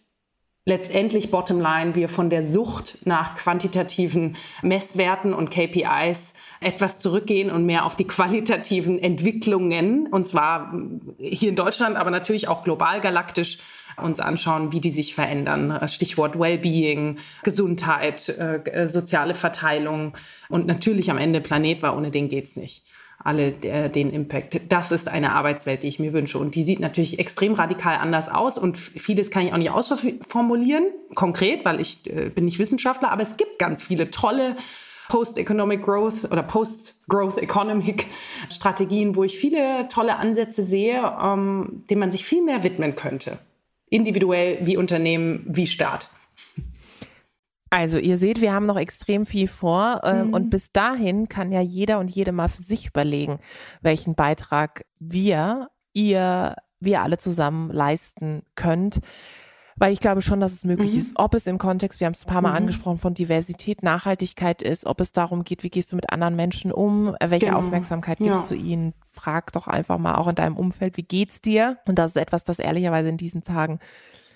letztendlich 0.64 1.30
Bottomline, 1.30 1.96
wir 1.96 2.08
von 2.08 2.30
der 2.30 2.44
Sucht 2.44 2.98
nach 3.04 3.36
quantitativen 3.36 4.36
Messwerten 4.62 5.34
und 5.34 5.50
KPIs 5.50 6.34
etwas 6.60 7.00
zurückgehen 7.00 7.50
und 7.50 7.66
mehr 7.66 7.84
auf 7.84 7.96
die 7.96 8.06
qualitativen 8.06 9.00
Entwicklungen, 9.00 10.06
und 10.06 10.28
zwar 10.28 10.72
hier 11.18 11.48
in 11.48 11.56
Deutschland, 11.56 11.96
aber 11.96 12.10
natürlich 12.10 12.46
auch 12.46 12.62
global 12.62 13.00
galaktisch, 13.00 13.58
uns 13.96 14.20
anschauen, 14.20 14.72
wie 14.72 14.80
die 14.80 14.90
sich 14.90 15.14
verändern. 15.14 15.86
Stichwort 15.88 16.38
Wellbeing, 16.38 17.18
Gesundheit, 17.42 18.28
äh, 18.30 18.88
soziale 18.88 19.34
Verteilung 19.34 20.16
und 20.48 20.66
natürlich 20.66 21.10
am 21.10 21.18
Ende 21.18 21.42
Planet, 21.42 21.82
weil 21.82 21.90
ohne 21.90 22.10
den 22.10 22.30
geht's 22.30 22.56
nicht 22.56 22.84
alle 23.24 23.52
der, 23.52 23.88
den 23.88 24.10
Impact. 24.10 24.60
Das 24.68 24.92
ist 24.92 25.08
eine 25.08 25.32
Arbeitswelt, 25.32 25.82
die 25.82 25.88
ich 25.88 25.98
mir 25.98 26.12
wünsche. 26.12 26.38
Und 26.38 26.54
die 26.54 26.62
sieht 26.62 26.80
natürlich 26.80 27.18
extrem 27.18 27.54
radikal 27.54 27.96
anders 27.96 28.28
aus. 28.28 28.58
Und 28.58 28.78
vieles 28.78 29.30
kann 29.30 29.46
ich 29.46 29.52
auch 29.52 29.58
nicht 29.58 29.70
ausformulieren, 29.70 30.84
konkret, 31.14 31.64
weil 31.64 31.80
ich 31.80 32.06
äh, 32.06 32.30
bin 32.30 32.44
nicht 32.44 32.58
Wissenschaftler. 32.58 33.12
Aber 33.12 33.22
es 33.22 33.36
gibt 33.36 33.58
ganz 33.58 33.82
viele 33.82 34.10
tolle 34.10 34.56
Post-Economic 35.08 35.82
Growth 35.82 36.24
oder 36.30 36.42
Post-Growth 36.42 37.38
Economic 37.38 38.06
Strategien, 38.50 39.14
wo 39.14 39.24
ich 39.24 39.38
viele 39.38 39.88
tolle 39.88 40.16
Ansätze 40.16 40.62
sehe, 40.62 41.00
ähm, 41.22 41.84
denen 41.90 42.00
man 42.00 42.10
sich 42.10 42.24
viel 42.24 42.42
mehr 42.42 42.62
widmen 42.62 42.96
könnte. 42.96 43.38
Individuell, 43.88 44.58
wie 44.62 44.76
Unternehmen, 44.76 45.44
wie 45.46 45.66
Staat. 45.66 46.08
Also 47.72 47.96
ihr 47.96 48.18
seht, 48.18 48.42
wir 48.42 48.52
haben 48.52 48.66
noch 48.66 48.76
extrem 48.76 49.24
viel 49.24 49.48
vor 49.48 50.02
ähm, 50.04 50.26
mhm. 50.26 50.34
und 50.34 50.50
bis 50.50 50.72
dahin 50.72 51.30
kann 51.30 51.52
ja 51.52 51.62
jeder 51.62 52.00
und 52.00 52.10
jede 52.10 52.30
mal 52.30 52.48
für 52.48 52.60
sich 52.60 52.88
überlegen, 52.88 53.38
welchen 53.80 54.14
Beitrag 54.14 54.84
wir, 54.98 55.70
ihr, 55.94 56.54
wir 56.80 57.00
alle 57.00 57.16
zusammen 57.16 57.70
leisten 57.70 58.42
könnt. 58.56 59.00
Weil 59.76 59.94
ich 59.94 60.00
glaube 60.00 60.20
schon, 60.20 60.38
dass 60.38 60.52
es 60.52 60.64
möglich 60.64 60.92
mhm. 60.92 60.98
ist, 60.98 61.12
ob 61.16 61.32
es 61.32 61.46
im 61.46 61.56
Kontext, 61.56 61.98
wir 62.00 62.04
haben 62.04 62.12
es 62.12 62.26
ein 62.26 62.30
paar 62.30 62.42
Mal 62.42 62.50
mhm. 62.50 62.56
angesprochen, 62.56 62.98
von 62.98 63.14
Diversität, 63.14 63.82
Nachhaltigkeit 63.82 64.60
ist, 64.60 64.84
ob 64.84 65.00
es 65.00 65.12
darum 65.12 65.42
geht, 65.42 65.62
wie 65.62 65.70
gehst 65.70 65.92
du 65.92 65.96
mit 65.96 66.12
anderen 66.12 66.36
Menschen 66.36 66.72
um, 66.72 67.16
welche 67.24 67.46
genau. 67.46 67.56
Aufmerksamkeit 67.60 68.18
gibst 68.18 68.50
ja. 68.50 68.54
du 68.54 68.54
ihnen, 68.54 68.92
frag 69.10 69.50
doch 69.52 69.66
einfach 69.66 69.96
mal 69.96 70.16
auch 70.16 70.28
in 70.28 70.34
deinem 70.34 70.58
Umfeld, 70.58 70.98
wie 70.98 71.04
geht's 71.04 71.40
dir? 71.40 71.78
Und 71.86 71.98
das 71.98 72.10
ist 72.10 72.16
etwas, 72.18 72.44
das 72.44 72.58
ehrlicherweise 72.58 73.08
in 73.08 73.16
diesen 73.16 73.44
Tagen 73.44 73.80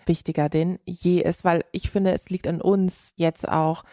wichtiger 0.07 0.49
denn 0.49 0.79
je 0.85 1.21
ist, 1.21 1.45
weil 1.45 1.64
ich 1.73 1.90
finde, 1.90 2.12
es 2.12 2.31
liegt 2.31 2.47
an 2.47 2.61
uns 2.61 3.12
jetzt 3.16 3.49
auch, 3.49 3.85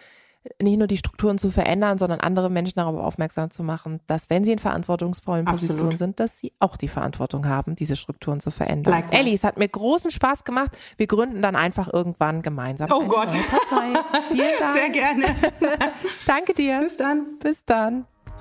nicht 0.61 0.77
nur 0.77 0.87
die 0.87 0.97
Strukturen 0.97 1.37
zu 1.37 1.51
verändern, 1.51 1.97
sondern 1.97 2.19
andere 2.19 2.49
Menschen 2.49 2.75
darauf 2.75 2.99
aufmerksam 2.99 3.49
zu 3.49 3.63
machen, 3.63 4.01
dass 4.07 4.29
wenn 4.29 4.43
sie 4.43 4.51
in 4.51 4.59
verantwortungsvollen 4.59 5.47
Absolut. 5.47 5.69
Positionen 5.69 5.97
sind, 5.97 6.19
dass 6.19 6.37
sie 6.37 6.53
auch 6.59 6.75
die 6.75 6.87
Verantwortung 6.87 7.47
haben, 7.47 7.75
diese 7.75 7.95
Strukturen 7.95 8.39
zu 8.39 8.51
verändern. 8.51 8.93
Like 8.93 9.13
Ellie, 9.13 9.33
es 9.33 9.43
hat 9.43 9.57
mir 9.57 9.67
großen 9.67 10.11
Spaß 10.11 10.43
gemacht. 10.43 10.77
Wir 10.97 11.07
gründen 11.07 11.41
dann 11.41 11.55
einfach 11.55 11.91
irgendwann 11.91 12.41
gemeinsam. 12.41 12.89
Oh 12.91 13.05
Gott. 13.05 13.31
Vielen 13.31 14.53
Dank. 14.59 14.77
Sehr 14.77 14.89
gerne. 14.89 15.25
Danke 16.27 16.53
dir. 16.53 16.81
Bis 16.81 16.97
dann. 16.97 17.39
Bis 17.39 17.65
dann. 17.65 18.05